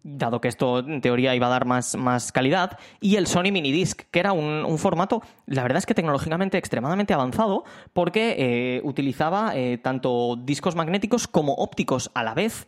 dado 0.05 0.39
que 0.39 0.47
esto 0.47 0.79
en 0.79 1.01
teoría 1.01 1.35
iba 1.35 1.47
a 1.47 1.49
dar 1.49 1.65
más, 1.65 1.95
más 1.95 2.31
calidad, 2.31 2.77
y 3.01 3.15
el 3.15 3.27
Sony 3.27 3.51
Minidisc, 3.51 4.03
que 4.11 4.19
era 4.19 4.31
un, 4.33 4.77
formato, 4.77 5.21
la 5.45 5.63
verdad 5.63 5.79
es 5.79 5.85
que 5.85 5.93
tecnológicamente 5.93 6.57
extremadamente 6.57 7.13
avanzado, 7.13 7.63
porque 7.93 8.35
eh, 8.37 8.81
utilizaba 8.83 9.55
eh, 9.55 9.77
tanto 9.77 10.35
discos 10.35 10.75
magnéticos 10.75 11.27
como 11.27 11.53
ópticos 11.53 12.11
a 12.13 12.23
la 12.23 12.33
vez 12.33 12.67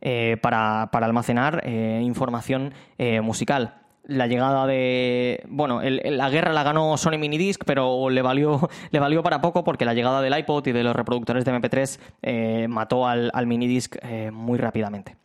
eh, 0.00 0.36
para, 0.42 0.90
para, 0.92 1.06
almacenar 1.06 1.64
información 1.66 2.74
musical 3.22 3.82
la 4.04 4.26
llegada 4.26 4.66
de. 4.66 5.44
Bueno, 5.48 5.80
la 5.82 6.30
guerra 6.30 6.52
la 6.52 6.62
ganó 6.62 6.96
Sony 6.96 7.18
Minidisc, 7.18 7.62
pero 7.64 8.10
le 8.10 8.22
valió, 8.22 8.68
le 8.90 8.98
valió 8.98 9.22
para 9.22 9.40
poco 9.40 9.64
porque 9.64 9.84
la 9.84 9.94
llegada 9.94 10.20
del 10.20 10.36
iPod 10.38 10.66
y 10.66 10.72
de 10.72 10.82
los 10.82 10.96
reproductores 10.96 11.44
de 11.44 11.52
MP3 11.52 11.98
eh, 12.22 12.66
mató 12.68 13.06
al, 13.06 13.30
al 13.32 13.46
Minidisc 13.46 13.96
eh, 14.02 14.30
muy 14.32 14.58
rápidamente. 14.58 15.16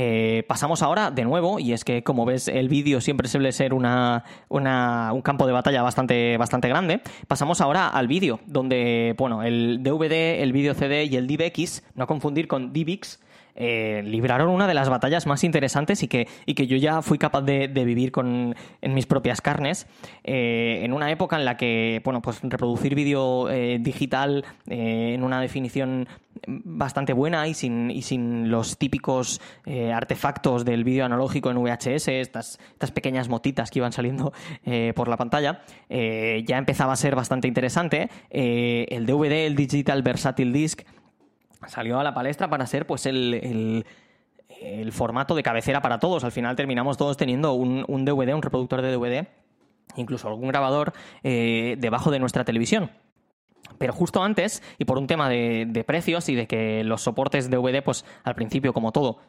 Eh, 0.00 0.44
pasamos 0.46 0.82
ahora 0.82 1.10
de 1.10 1.24
nuevo, 1.24 1.58
y 1.58 1.72
es 1.72 1.84
que 1.84 2.04
como 2.04 2.24
ves 2.24 2.46
el 2.46 2.68
vídeo 2.68 3.00
siempre 3.00 3.26
suele 3.26 3.50
ser 3.50 3.74
una, 3.74 4.22
una, 4.48 5.12
un 5.12 5.22
campo 5.22 5.44
de 5.44 5.52
batalla 5.52 5.82
bastante, 5.82 6.36
bastante 6.36 6.68
grande, 6.68 7.00
pasamos 7.26 7.60
ahora 7.60 7.88
al 7.88 8.06
vídeo, 8.06 8.38
donde 8.46 9.16
bueno, 9.18 9.42
el 9.42 9.82
DVD, 9.82 10.40
el 10.40 10.52
vídeo 10.52 10.74
CD 10.74 11.04
y 11.06 11.16
el 11.16 11.26
DivX, 11.26 11.82
no 11.96 12.06
confundir 12.06 12.46
con 12.46 12.72
DivX, 12.72 13.18
eh, 13.60 14.02
libraron 14.04 14.50
una 14.50 14.68
de 14.68 14.74
las 14.74 14.88
batallas 14.88 15.26
más 15.26 15.42
interesantes 15.42 16.04
y 16.04 16.08
que, 16.08 16.28
y 16.46 16.54
que 16.54 16.68
yo 16.68 16.76
ya 16.76 17.02
fui 17.02 17.18
capaz 17.18 17.42
de, 17.42 17.66
vivir 17.66 18.12
con, 18.12 18.54
en 18.80 18.94
mis 18.94 19.06
propias 19.06 19.40
carnes, 19.40 19.88
eh, 20.22 20.80
en 20.84 20.92
una 20.92 21.10
época 21.10 21.36
en 21.36 21.44
la 21.44 21.56
que, 21.56 22.00
bueno, 22.04 22.22
pues 22.22 22.38
reproducir 22.40 22.94
vídeo 22.94 23.50
eh, 23.50 23.78
digital 23.80 24.44
en 24.68 25.24
una 25.24 25.40
definición 25.40 26.06
bastante 26.46 27.12
buena 27.12 27.48
y 27.48 27.54
sin, 27.54 27.90
y 27.90 28.02
sin 28.02 28.48
los 28.48 28.78
típicos 28.78 29.40
artefactos 29.92 30.64
del 30.64 30.84
vídeo 30.84 31.04
analógico 31.04 31.50
en 31.50 31.56
VHS, 31.56 32.08
estas, 32.08 32.60
estas 32.72 32.92
pequeñas 32.92 33.28
motitas 33.28 33.72
que 33.72 33.80
iban 33.80 33.90
saliendo 33.90 34.32
por 34.94 35.08
la 35.08 35.16
pantalla, 35.16 35.62
ya 35.88 36.58
empezaba 36.58 36.92
a 36.92 36.96
ser 36.96 37.16
bastante 37.16 37.48
interesante. 37.48 38.08
el 38.30 39.04
DVD, 39.04 39.46
el 39.46 39.56
Digital 39.56 40.02
Versatile 40.02 40.52
Disc, 40.52 40.82
salió 41.66 41.98
a 41.98 42.04
la 42.04 42.14
palestra 42.14 42.48
para 42.48 42.66
ser 42.66 42.86
pues 42.86 43.06
el, 43.06 43.34
el, 43.34 43.86
el 44.60 44.92
formato 44.92 45.34
de 45.34 45.42
cabecera 45.42 45.82
para 45.82 45.98
todos. 45.98 46.24
Al 46.24 46.32
final 46.32 46.56
terminamos 46.56 46.96
todos 46.96 47.16
teniendo 47.16 47.54
un, 47.54 47.84
un 47.88 48.04
DVD, 48.04 48.34
un 48.34 48.42
reproductor 48.42 48.82
de 48.82 48.92
DVD, 48.92 49.28
incluso 49.96 50.28
algún 50.28 50.48
grabador 50.48 50.92
eh, 51.22 51.76
debajo 51.78 52.10
de 52.10 52.18
nuestra 52.18 52.44
televisión. 52.44 52.90
Pero 53.78 53.92
justo 53.92 54.22
antes, 54.22 54.62
y 54.78 54.84
por 54.84 54.98
un 54.98 55.06
tema 55.06 55.28
de, 55.28 55.66
de 55.68 55.84
precios 55.84 56.28
y 56.28 56.34
de 56.34 56.46
que 56.46 56.82
los 56.84 57.02
soportes 57.02 57.50
DVD, 57.50 57.82
pues 57.82 58.04
al 58.24 58.34
principio, 58.34 58.72
como 58.72 58.92
todo, 58.92 59.20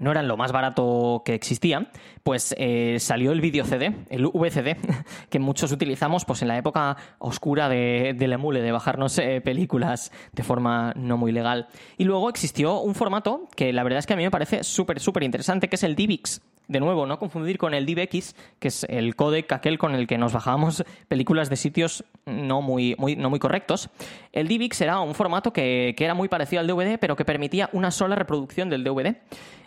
no 0.00 0.10
eran 0.10 0.26
lo 0.26 0.36
más 0.36 0.50
barato 0.50 1.22
que 1.24 1.34
existía, 1.34 1.90
pues 2.24 2.54
eh, 2.58 2.96
salió 2.98 3.30
el 3.30 3.40
video 3.40 3.64
CD, 3.64 3.94
el 4.08 4.26
VCD, 4.26 4.76
que 5.30 5.38
muchos 5.38 5.70
utilizamos 5.70 6.24
pues 6.24 6.42
en 6.42 6.48
la 6.48 6.58
época 6.58 6.96
oscura 7.18 7.68
de, 7.68 8.14
del 8.18 8.32
emule, 8.32 8.60
de 8.62 8.72
bajarnos 8.72 9.18
eh, 9.18 9.40
películas 9.40 10.10
de 10.32 10.42
forma 10.42 10.92
no 10.96 11.16
muy 11.16 11.30
legal. 11.30 11.68
Y 11.96 12.04
luego 12.04 12.28
existió 12.28 12.80
un 12.80 12.94
formato 12.94 13.48
que 13.54 13.72
la 13.72 13.84
verdad 13.84 14.00
es 14.00 14.06
que 14.06 14.14
a 14.14 14.16
mí 14.16 14.24
me 14.24 14.30
parece 14.30 14.64
súper, 14.64 14.98
súper 14.98 15.22
interesante, 15.22 15.68
que 15.68 15.76
es 15.76 15.82
el 15.84 15.94
DivX. 15.94 16.40
De 16.70 16.78
nuevo, 16.78 17.04
no 17.04 17.18
confundir 17.18 17.58
con 17.58 17.74
el 17.74 17.84
DivX, 17.84 18.36
que 18.60 18.68
es 18.68 18.86
el 18.88 19.16
codec 19.16 19.50
aquel 19.50 19.76
con 19.76 19.96
el 19.96 20.06
que 20.06 20.18
nos 20.18 20.32
bajábamos 20.32 20.84
películas 21.08 21.50
de 21.50 21.56
sitios 21.56 22.04
no 22.26 22.62
muy, 22.62 22.94
muy, 22.96 23.16
no 23.16 23.28
muy 23.28 23.40
correctos. 23.40 23.90
El 24.32 24.46
DivX 24.46 24.80
era 24.80 25.00
un 25.00 25.16
formato 25.16 25.52
que, 25.52 25.94
que 25.96 26.04
era 26.04 26.14
muy 26.14 26.28
parecido 26.28 26.60
al 26.60 26.68
DVD, 26.68 26.96
pero 26.96 27.16
que 27.16 27.24
permitía 27.24 27.70
una 27.72 27.90
sola 27.90 28.14
reproducción 28.14 28.70
del 28.70 28.84
DVD. 28.84 29.16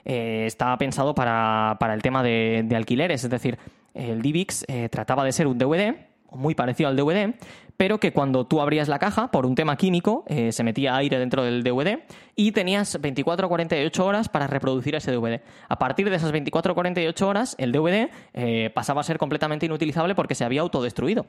Eh, 0.06 0.46
estaba 0.46 0.78
pensado 0.78 1.14
para, 1.14 1.76
para 1.78 1.94
el 1.94 2.02
tema 2.02 2.24
de, 2.24 2.66
alquileres, 2.74 3.26
es 3.26 3.30
decir, 3.30 3.58
el 3.94 4.22
DivX 4.22 4.64
eh, 4.70 4.88
trataba 4.88 5.26
de 5.26 5.34
ser 5.34 5.48
un 5.48 5.58
DVD, 5.58 6.13
muy 6.36 6.56
parecido 6.56 6.90
al 6.90 6.96
DVD, 6.96 7.34
pero 7.78 8.00
que 8.00 8.14
cuando 8.14 8.46
tú 8.46 8.62
abrías 8.62 8.88
la 8.88 9.00
caja, 9.00 9.32
por 9.32 9.46
un 9.46 9.56
tema 9.56 9.76
químico, 9.76 10.24
eh, 10.28 10.52
se 10.52 10.64
metía 10.64 10.96
aire 10.96 11.18
dentro 11.20 11.44
del 11.44 11.64
DVD 11.64 12.00
y 12.36 12.52
tenías 12.52 13.00
24 13.00 13.48
o 13.48 13.50
48 13.50 14.06
horas 14.06 14.30
para 14.30 14.48
reproducir 14.48 14.96
ese 14.96 15.12
DVD. 15.12 15.42
A 15.70 15.80
partir 15.80 16.10
de 16.10 16.16
esas 16.16 16.32
24 16.32 16.72
o 16.72 16.76
48 16.76 17.28
horas, 17.28 17.56
el 17.58 17.72
DVD 17.72 18.10
eh, 18.34 18.70
pasaba 18.74 19.02
a 19.02 19.04
ser 19.04 19.18
completamente 19.18 19.66
inutilizable 19.66 20.16
porque 20.16 20.36
se 20.36 20.46
había 20.46 20.62
autodestruido. 20.62 21.26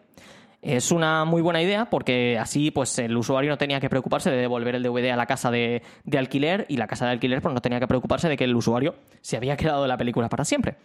Es 0.64 0.92
una 0.92 1.26
muy 1.26 1.42
buena 1.42 1.60
idea 1.60 1.90
porque 1.90 2.38
así 2.38 2.70
pues 2.70 2.98
el 2.98 3.14
usuario 3.14 3.50
no 3.50 3.58
tenía 3.58 3.80
que 3.80 3.90
preocuparse 3.90 4.30
de 4.30 4.38
devolver 4.38 4.74
el 4.74 4.82
DVD 4.82 5.10
a 5.10 5.16
la 5.16 5.26
casa 5.26 5.50
de, 5.50 5.82
alquiler 6.16 6.64
y 6.70 6.78
la 6.78 6.86
casa 6.86 7.04
de 7.04 7.12
alquiler 7.12 7.42
pues 7.42 7.52
no 7.54 7.60
tenía 7.60 7.80
que 7.80 7.86
preocuparse 7.86 8.30
de 8.30 8.38
que 8.38 8.44
el 8.44 8.56
usuario 8.56 8.94
se 9.20 9.36
había 9.36 9.58
quedado 9.58 9.82
de 9.82 9.88
la 9.88 9.98
película 9.98 10.30
para 10.30 10.46
siempre. 10.46 10.76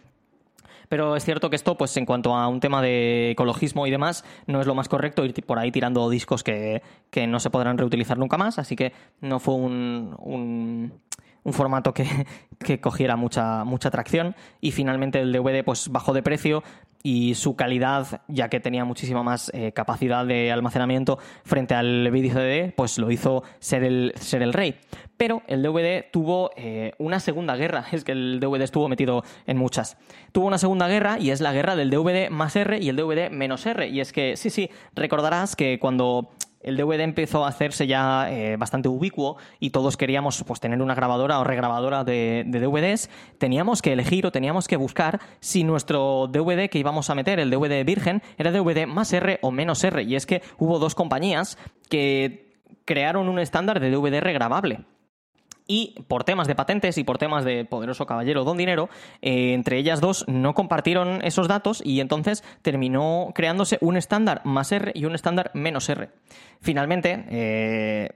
Pero 0.90 1.14
es 1.14 1.24
cierto 1.24 1.50
que 1.50 1.56
esto, 1.56 1.76
pues 1.76 1.96
en 1.96 2.04
cuanto 2.04 2.34
a 2.34 2.48
un 2.48 2.58
tema 2.58 2.82
de 2.82 3.30
ecologismo 3.30 3.86
y 3.86 3.92
demás, 3.92 4.24
no 4.48 4.60
es 4.60 4.66
lo 4.66 4.74
más 4.74 4.88
correcto 4.88 5.24
ir 5.24 5.32
por 5.46 5.60
ahí 5.60 5.70
tirando 5.70 6.10
discos 6.10 6.42
que, 6.42 6.82
que 7.10 7.28
no 7.28 7.38
se 7.38 7.48
podrán 7.48 7.78
reutilizar 7.78 8.18
nunca 8.18 8.36
más, 8.36 8.58
así 8.58 8.74
que 8.74 8.92
no 9.20 9.38
fue 9.38 9.54
un, 9.54 10.16
un 10.18 10.92
un 11.44 11.52
formato 11.52 11.94
que, 11.94 12.06
que, 12.58 12.80
cogiera 12.80 13.16
mucha, 13.16 13.64
mucha 13.64 13.88
atracción 13.88 14.34
y 14.60 14.72
finalmente 14.72 15.20
el 15.20 15.32
DVD 15.32 15.64
pues 15.64 15.88
bajó 15.88 16.12
de 16.12 16.22
precio 16.22 16.62
y 17.02 17.34
su 17.34 17.56
calidad, 17.56 18.20
ya 18.28 18.48
que 18.48 18.60
tenía 18.60 18.84
muchísima 18.84 19.22
más 19.22 19.50
eh, 19.54 19.72
capacidad 19.72 20.26
de 20.26 20.52
almacenamiento 20.52 21.18
frente 21.44 21.74
al 21.74 22.10
vídeo 22.10 22.34
CD, 22.34 22.72
pues 22.76 22.98
lo 22.98 23.10
hizo 23.10 23.42
ser 23.58 23.84
el, 23.84 24.12
ser 24.16 24.42
el 24.42 24.52
rey. 24.52 24.76
Pero 25.16 25.42
el 25.46 25.62
DVD 25.62 26.04
tuvo 26.10 26.50
eh, 26.56 26.92
una 26.98 27.20
segunda 27.20 27.56
guerra, 27.56 27.86
es 27.92 28.04
que 28.04 28.12
el 28.12 28.38
DVD 28.40 28.62
estuvo 28.62 28.88
metido 28.88 29.24
en 29.46 29.56
muchas. 29.56 29.96
Tuvo 30.32 30.46
una 30.46 30.58
segunda 30.58 30.88
guerra 30.88 31.18
y 31.18 31.30
es 31.30 31.40
la 31.40 31.52
guerra 31.52 31.76
del 31.76 31.90
DVD 31.90 32.28
más 32.30 32.54
R 32.56 32.78
y 32.78 32.88
el 32.88 32.96
DVD 32.96 33.30
menos 33.30 33.64
R. 33.64 33.88
Y 33.88 34.00
es 34.00 34.12
que, 34.12 34.36
sí, 34.36 34.50
sí, 34.50 34.70
recordarás 34.94 35.56
que 35.56 35.78
cuando 35.78 36.30
el 36.60 36.76
DVD 36.76 37.00
empezó 37.00 37.44
a 37.44 37.48
hacerse 37.48 37.86
ya 37.86 38.30
eh, 38.30 38.56
bastante 38.56 38.88
ubicuo 38.88 39.36
y 39.58 39.70
todos 39.70 39.96
queríamos 39.96 40.42
pues, 40.44 40.60
tener 40.60 40.80
una 40.82 40.94
grabadora 40.94 41.38
o 41.40 41.44
regrabadora 41.44 42.04
de, 42.04 42.44
de, 42.46 42.60
DVDs, 42.60 43.10
teníamos 43.38 43.82
que 43.82 43.92
elegir 43.92 44.26
o 44.26 44.32
teníamos 44.32 44.68
que 44.68 44.76
buscar 44.76 45.20
si 45.40 45.64
nuestro 45.64 46.28
DVD 46.28 46.68
que 46.68 46.78
íbamos 46.78 47.10
a 47.10 47.14
meter, 47.14 47.40
el 47.40 47.50
DVD 47.50 47.84
virgen, 47.84 48.22
era 48.36 48.52
DVD 48.52 48.86
más 48.86 49.12
R 49.12 49.38
o 49.42 49.50
menos 49.50 49.82
R. 49.82 50.02
Y 50.02 50.16
es 50.16 50.26
que 50.26 50.42
hubo 50.58 50.78
dos 50.78 50.94
compañías 50.94 51.58
que 51.88 52.50
crearon 52.84 53.28
un 53.28 53.38
estándar 53.38 53.80
de 53.80 53.90
DVD 53.90 54.20
regrabable 54.20 54.80
y 55.70 55.94
por 56.08 56.24
temas 56.24 56.48
de 56.48 56.56
patentes 56.56 56.98
y 56.98 57.04
por 57.04 57.16
temas 57.16 57.44
de 57.44 57.64
poderoso 57.64 58.04
caballero 58.04 58.42
don 58.42 58.56
dinero, 58.56 58.90
eh, 59.22 59.52
entre 59.54 59.78
ellas 59.78 60.00
dos 60.00 60.24
no 60.26 60.52
compartieron 60.52 61.20
esos 61.22 61.46
datos 61.46 61.80
y 61.84 62.00
entonces 62.00 62.42
terminó 62.62 63.30
creándose 63.36 63.78
un 63.80 63.96
estándar 63.96 64.42
más 64.44 64.72
R 64.72 64.90
y 64.96 65.04
un 65.04 65.14
estándar 65.14 65.52
menos 65.54 65.88
R. 65.88 66.10
Finalmente, 66.60 67.24
eh, 67.30 68.08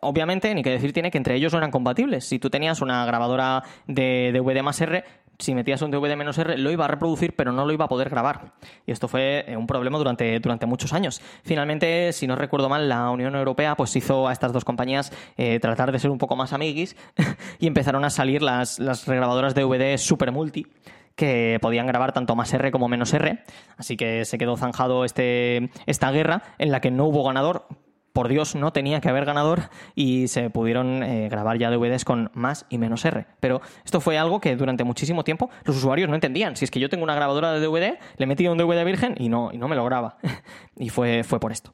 obviamente, 0.00 0.52
ni 0.52 0.64
que 0.64 0.70
decir 0.70 0.92
tiene 0.92 1.12
que 1.12 1.18
entre 1.18 1.36
ellos 1.36 1.52
no 1.52 1.58
eran 1.58 1.70
compatibles. 1.70 2.24
Si 2.24 2.40
tú 2.40 2.50
tenías 2.50 2.80
una 2.80 3.06
grabadora 3.06 3.62
de 3.86 4.32
DVD 4.32 4.62
más 4.62 4.80
R, 4.80 5.04
si 5.40 5.54
metías 5.54 5.82
un 5.82 5.90
DVD 5.90 6.16
menos 6.16 6.38
R, 6.38 6.56
lo 6.58 6.70
iba 6.70 6.84
a 6.84 6.88
reproducir, 6.88 7.34
pero 7.34 7.52
no 7.52 7.64
lo 7.64 7.72
iba 7.72 7.86
a 7.86 7.88
poder 7.88 8.10
grabar. 8.10 8.52
Y 8.86 8.92
esto 8.92 9.08
fue 9.08 9.44
un 9.56 9.66
problema 9.66 9.98
durante, 9.98 10.38
durante 10.40 10.66
muchos 10.66 10.92
años. 10.92 11.20
Finalmente, 11.42 12.12
si 12.12 12.26
no 12.26 12.36
recuerdo 12.36 12.68
mal, 12.68 12.88
la 12.88 13.10
Unión 13.10 13.34
Europea 13.34 13.74
pues 13.76 13.94
hizo 13.96 14.28
a 14.28 14.32
estas 14.32 14.52
dos 14.52 14.64
compañías 14.64 15.12
eh, 15.36 15.58
tratar 15.60 15.92
de 15.92 15.98
ser 15.98 16.10
un 16.10 16.18
poco 16.18 16.36
más 16.36 16.52
amiguis 16.52 16.96
y 17.58 17.66
empezaron 17.66 18.04
a 18.04 18.10
salir 18.10 18.42
las, 18.42 18.78
las 18.78 19.06
regrabadoras 19.06 19.54
DVD 19.54 19.96
super 19.96 20.32
multi 20.32 20.66
que 21.14 21.58
podían 21.60 21.86
grabar 21.86 22.12
tanto 22.12 22.34
más 22.34 22.52
R 22.54 22.70
como 22.70 22.88
menos 22.88 23.12
R. 23.12 23.44
Así 23.76 23.96
que 23.96 24.24
se 24.24 24.38
quedó 24.38 24.56
zanjado 24.56 25.04
este, 25.04 25.70
esta 25.86 26.10
guerra 26.10 26.42
en 26.58 26.70
la 26.70 26.80
que 26.80 26.90
no 26.90 27.04
hubo 27.04 27.24
ganador, 27.24 27.66
por 28.12 28.28
Dios, 28.28 28.54
no 28.54 28.72
tenía 28.72 29.00
que 29.00 29.08
haber 29.08 29.24
ganador 29.24 29.70
y 29.94 30.28
se 30.28 30.50
pudieron 30.50 31.02
eh, 31.02 31.28
grabar 31.28 31.58
ya 31.58 31.70
DVDs 31.70 32.04
con 32.04 32.30
más 32.34 32.66
y 32.68 32.78
menos 32.78 33.04
R. 33.04 33.26
Pero 33.40 33.60
esto 33.84 34.00
fue 34.00 34.18
algo 34.18 34.40
que 34.40 34.56
durante 34.56 34.84
muchísimo 34.84 35.24
tiempo 35.24 35.50
los 35.64 35.76
usuarios 35.76 36.08
no 36.08 36.14
entendían. 36.14 36.56
Si 36.56 36.64
es 36.64 36.70
que 36.70 36.80
yo 36.80 36.88
tengo 36.88 37.04
una 37.04 37.14
grabadora 37.14 37.52
de 37.52 37.60
DVD, 37.60 37.98
le 38.16 38.26
metí 38.26 38.46
un 38.48 38.58
DVD 38.58 38.84
virgen 38.84 39.14
y 39.18 39.28
no, 39.28 39.50
y 39.52 39.58
no 39.58 39.68
me 39.68 39.76
lo 39.76 39.84
graba. 39.84 40.18
y 40.76 40.88
fue, 40.88 41.22
fue 41.24 41.40
por 41.40 41.52
esto. 41.52 41.72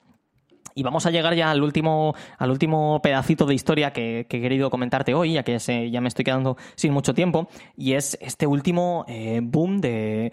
Y 0.75 0.83
vamos 0.83 1.07
a 1.07 1.11
llegar 1.11 1.35
ya 1.35 1.51
al 1.51 1.63
último, 1.63 2.15
al 2.37 2.51
último 2.51 3.01
pedacito 3.03 3.47
de 3.47 3.55
historia 3.55 3.95
que, 3.95 4.21
he 4.21 4.25
querido 4.27 4.69
comentarte 4.69 5.15
hoy, 5.15 5.33
ya 5.33 5.43
que 5.43 5.59
ya 5.59 6.01
me 6.03 6.09
estoy 6.09 6.27
quedando 6.27 6.59
sin 6.75 6.93
mucho 6.93 7.15
tiempo, 7.15 7.49
y 7.79 7.95
es 7.95 8.19
este 8.21 8.47
último 8.47 9.07
eh, 9.09 9.41
boom 9.43 9.81
de 9.81 10.33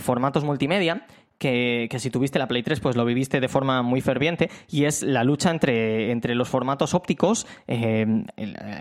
formatos 0.00 0.44
multimedia 0.44 1.06
que, 1.38 1.88
si 1.98 2.10
tuviste 2.10 2.38
la 2.38 2.48
Play 2.48 2.62
3 2.62 2.80
pues 2.80 2.96
lo 2.96 3.04
viviste 3.04 3.40
de 3.40 3.48
forma 3.48 3.82
muy 3.82 4.00
ferviente 4.00 4.50
y 4.68 4.84
es 4.84 5.02
la 5.02 5.24
lucha 5.24 5.50
entre, 5.50 6.10
entre 6.10 6.34
los 6.34 6.48
formatos 6.48 6.94
ópticos, 6.94 7.46
el, 7.66 8.26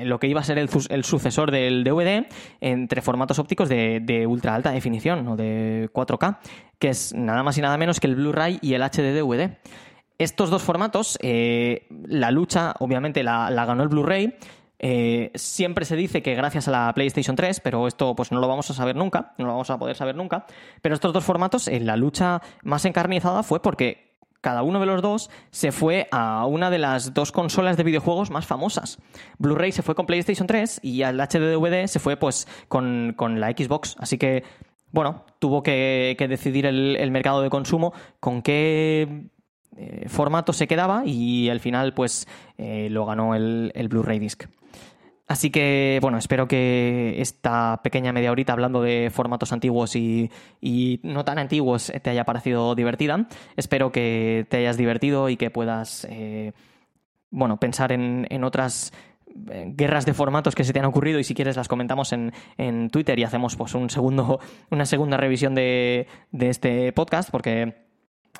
lo 0.04 0.20
que 0.20 0.28
iba 0.28 0.42
a 0.42 0.44
ser 0.44 0.58
el, 0.58 0.70
sucesor 1.04 1.52
del 1.52 1.84
DVD, 1.84 2.28
entre 2.60 3.02
formatos 3.02 3.40
ópticos 3.40 3.70
de, 3.70 4.00
de, 4.02 4.28
ultra 4.28 4.56
alta 4.56 4.72
definición 4.72 5.28
o 5.28 5.36
de 5.36 5.90
4K, 5.94 6.40
que 6.80 6.90
es 6.90 7.14
nada 7.14 7.44
más 7.44 7.58
y 7.58 7.62
nada 7.62 7.78
menos 7.78 8.00
que 8.00 8.08
el 8.08 8.16
Blu-ray 8.16 8.60
y 8.62 8.74
el 8.74 8.82
HD 8.82 9.14
DVD. 9.14 9.58
Estos 10.20 10.50
dos 10.50 10.64
formatos, 10.64 11.20
eh, 11.22 11.86
la 12.08 12.32
lucha 12.32 12.74
obviamente 12.80 13.22
la 13.22 13.66
ganó 13.66 13.84
el 13.84 13.90
Blu-ray, 13.90 14.34
eh, 14.80 15.32
siempre 15.36 15.86
se 15.86 15.96
dice 15.96 16.22
que 16.22 16.36
gracias 16.36 16.68
a 16.68 16.72
la 16.72 16.94
PlayStation 16.94 17.36
3, 17.36 17.60
pero 17.62 17.88
esto 17.88 18.16
pues 18.16 18.32
no 18.32 18.40
lo 18.40 18.48
vamos 18.48 18.70
a 18.70 18.74
saber 18.74 18.96
nunca, 18.96 19.34
no 19.38 19.46
lo 19.46 19.52
vamos 19.54 19.70
a 19.70 19.78
poder 19.78 19.96
saber 19.96 20.16
nunca. 20.16 20.46
Pero 20.82 20.96
estos 20.96 21.14
dos 21.14 21.24
formatos, 21.24 21.68
en 21.68 21.86
la 21.86 21.98
lucha 21.98 22.42
más 22.64 22.86
encarnizada 22.86 23.44
fue 23.44 23.62
porque 23.62 24.08
cada 24.42 24.62
uno 24.62 24.80
de 24.80 24.86
los 24.86 25.02
dos 25.02 25.30
se 25.50 25.72
fue 25.72 26.08
a 26.12 26.46
una 26.46 26.70
de 26.70 26.78
las 26.78 27.14
dos 27.14 27.32
consolas 27.32 27.76
de 27.76 27.84
videojuegos 27.84 28.30
más 28.30 28.46
famosas. 28.46 29.00
Blu-ray 29.40 29.72
se 29.72 29.82
fue 29.82 29.96
con 29.96 30.06
PlayStation 30.06 30.48
3 30.48 30.82
y 30.84 31.02
al 31.02 31.18
HDDVD 31.18 31.88
se 31.88 32.00
fue 32.00 32.18
pues 32.18 32.48
con, 32.68 33.14
con 33.18 33.40
la 33.40 33.50
Xbox. 33.52 33.96
Así 34.00 34.18
que, 34.18 34.44
bueno, 34.92 35.26
tuvo 35.40 35.64
que, 35.64 36.16
decidir 36.30 36.68
el, 36.68 36.96
el 36.98 37.12
mercado 37.12 37.42
de 37.42 37.50
consumo 37.50 37.94
con 38.20 38.42
qué 38.44 39.28
eh, 39.78 40.10
formato 40.10 40.54
se 40.54 40.68
quedaba 40.68 41.04
y 41.06 41.50
al 41.50 41.60
final 41.60 41.94
pues 41.94 42.28
eh, 42.58 42.90
lo 42.90 43.06
ganó 43.06 43.36
el, 43.36 43.72
el 43.76 43.88
Blu-ray 43.88 44.20
Disc. 44.20 44.46
Así 45.28 45.50
que, 45.50 46.00
bueno, 46.02 46.18
espero 46.18 46.48
que 46.48 47.22
esta 47.22 47.82
pequeña 47.84 48.14
media 48.14 48.32
horita 48.32 48.54
hablando 48.54 48.82
de 48.82 49.12
formatos 49.14 49.52
antiguos 49.52 49.96
y, 49.98 50.32
y, 50.62 51.02
no 51.04 51.26
tan 51.26 51.38
antiguos 51.38 51.92
te 52.02 52.10
haya 52.10 52.24
parecido 52.24 52.76
divertida. 52.76 53.28
Espero 53.58 53.92
que 53.92 54.48
te 54.50 54.58
hayas 54.58 54.78
divertido 54.78 55.28
y 55.28 55.36
que 55.36 55.50
puedas, 55.50 56.08
eh, 56.10 56.54
bueno, 57.30 57.58
pensar 57.60 57.92
en, 57.92 58.26
en 58.30 58.46
otras 58.46 58.94
eh, 59.52 59.66
guerras 59.76 60.06
de 60.06 60.14
formatos 60.14 60.56
que 60.56 60.64
se 60.64 60.72
te 60.72 60.80
han 60.80 60.86
ocurrido 60.86 61.20
y 61.20 61.26
si 61.26 61.36
quieres 61.36 61.58
las 61.58 61.68
comentamos 61.68 62.14
en, 62.14 62.32
en 62.58 62.90
Twitter 62.90 63.20
y 63.20 63.24
hacemos 63.26 63.58
pues 63.58 63.76
un 63.76 63.90
segundo, 63.90 64.40
una 64.72 64.86
segunda 64.86 65.18
revisión 65.18 65.54
de, 65.56 66.08
de 66.32 66.50
este 66.50 66.94
podcast 66.94 67.30
porque 67.30 67.87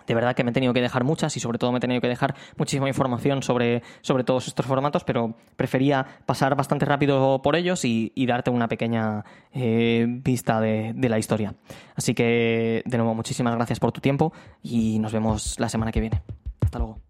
de 0.08 0.16
verdad 0.16 0.36
que 0.36 0.44
me 0.44 0.52
he 0.52 0.54
tenido 0.54 0.74
que 0.74 0.82
dejar 0.82 1.04
muchas 1.04 1.36
y 1.36 1.40
sobre 1.40 1.60
todo 1.60 1.72
me 1.72 1.78
he 1.78 1.82
tenido 1.82 2.02
que 2.02 2.08
dejar 2.08 2.34
muchísima 2.58 2.88
información 2.88 3.44
sobre, 3.44 3.84
sobre 4.02 4.24
todos 4.24 4.48
estos 4.48 4.66
formatos, 4.66 5.04
pero 5.04 5.36
prefería 5.56 6.06
pasar 6.26 6.56
bastante 6.56 6.86
rápido 6.86 7.42
por 7.42 7.56
ellos 7.56 7.84
y, 7.86 8.12
darte 8.28 8.50
una 8.50 8.68
pequeña 8.68 9.24
eh, 9.54 10.06
vista 10.08 10.60
de, 10.60 10.94
de 10.94 11.10
la 11.10 11.18
historia. 11.18 11.56
Así 11.96 12.14
que, 12.14 12.84
de 12.86 12.98
nuevo, 12.98 13.16
muchísimas 13.16 13.56
gracias 13.56 13.80
por 13.80 13.92
tu 13.94 14.02
tiempo 14.02 14.34
y 14.62 15.00
nos 15.00 15.14
vemos 15.14 15.60
la 15.60 15.70
semana 15.70 15.92
que 15.92 16.02
viene. 16.02 16.22
Hasta 16.62 16.80
luego. 16.80 17.07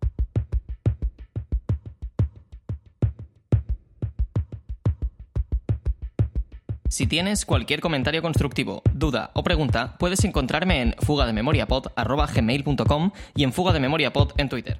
Si 6.90 7.06
tienes 7.06 7.46
cualquier 7.46 7.82
comentario 7.82 8.22
constructivo, 8.22 8.82
duda 8.94 9.32
o 9.34 9.44
pregunta, 9.44 9.98
puedes 10.00 10.24
encontrarme 10.24 10.82
en 10.82 10.96
fugadememoriapod.gmail.com 11.00 13.12
y 13.36 13.44
en 13.44 13.52
fugadememoriapod 13.52 14.32
en 14.38 14.48
Twitter. 14.50 14.80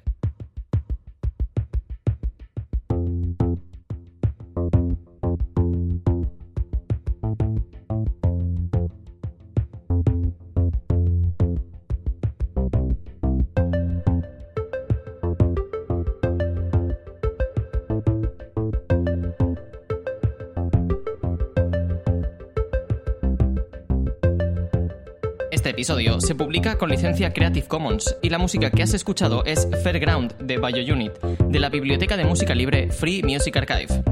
Episodio 25.88 26.20
se 26.20 26.34
publica 26.34 26.76
con 26.76 26.90
licencia 26.90 27.32
Creative 27.32 27.66
Commons 27.66 28.14
y 28.20 28.28
la 28.28 28.36
música 28.36 28.70
que 28.70 28.82
has 28.82 28.92
escuchado 28.92 29.42
es 29.46 29.66
Fairground 29.82 30.36
de 30.36 30.58
BioUnit, 30.58 31.18
de 31.48 31.58
la 31.58 31.70
biblioteca 31.70 32.18
de 32.18 32.26
música 32.26 32.54
libre 32.54 32.90
Free 32.90 33.22
Music 33.22 33.56
Archive. 33.56 34.02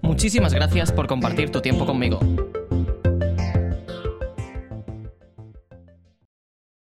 Muchísimas 0.00 0.54
gracias 0.54 0.92
por 0.92 1.06
compartir 1.06 1.50
tu 1.50 1.60
tiempo 1.60 1.84
conmigo. 1.84 2.20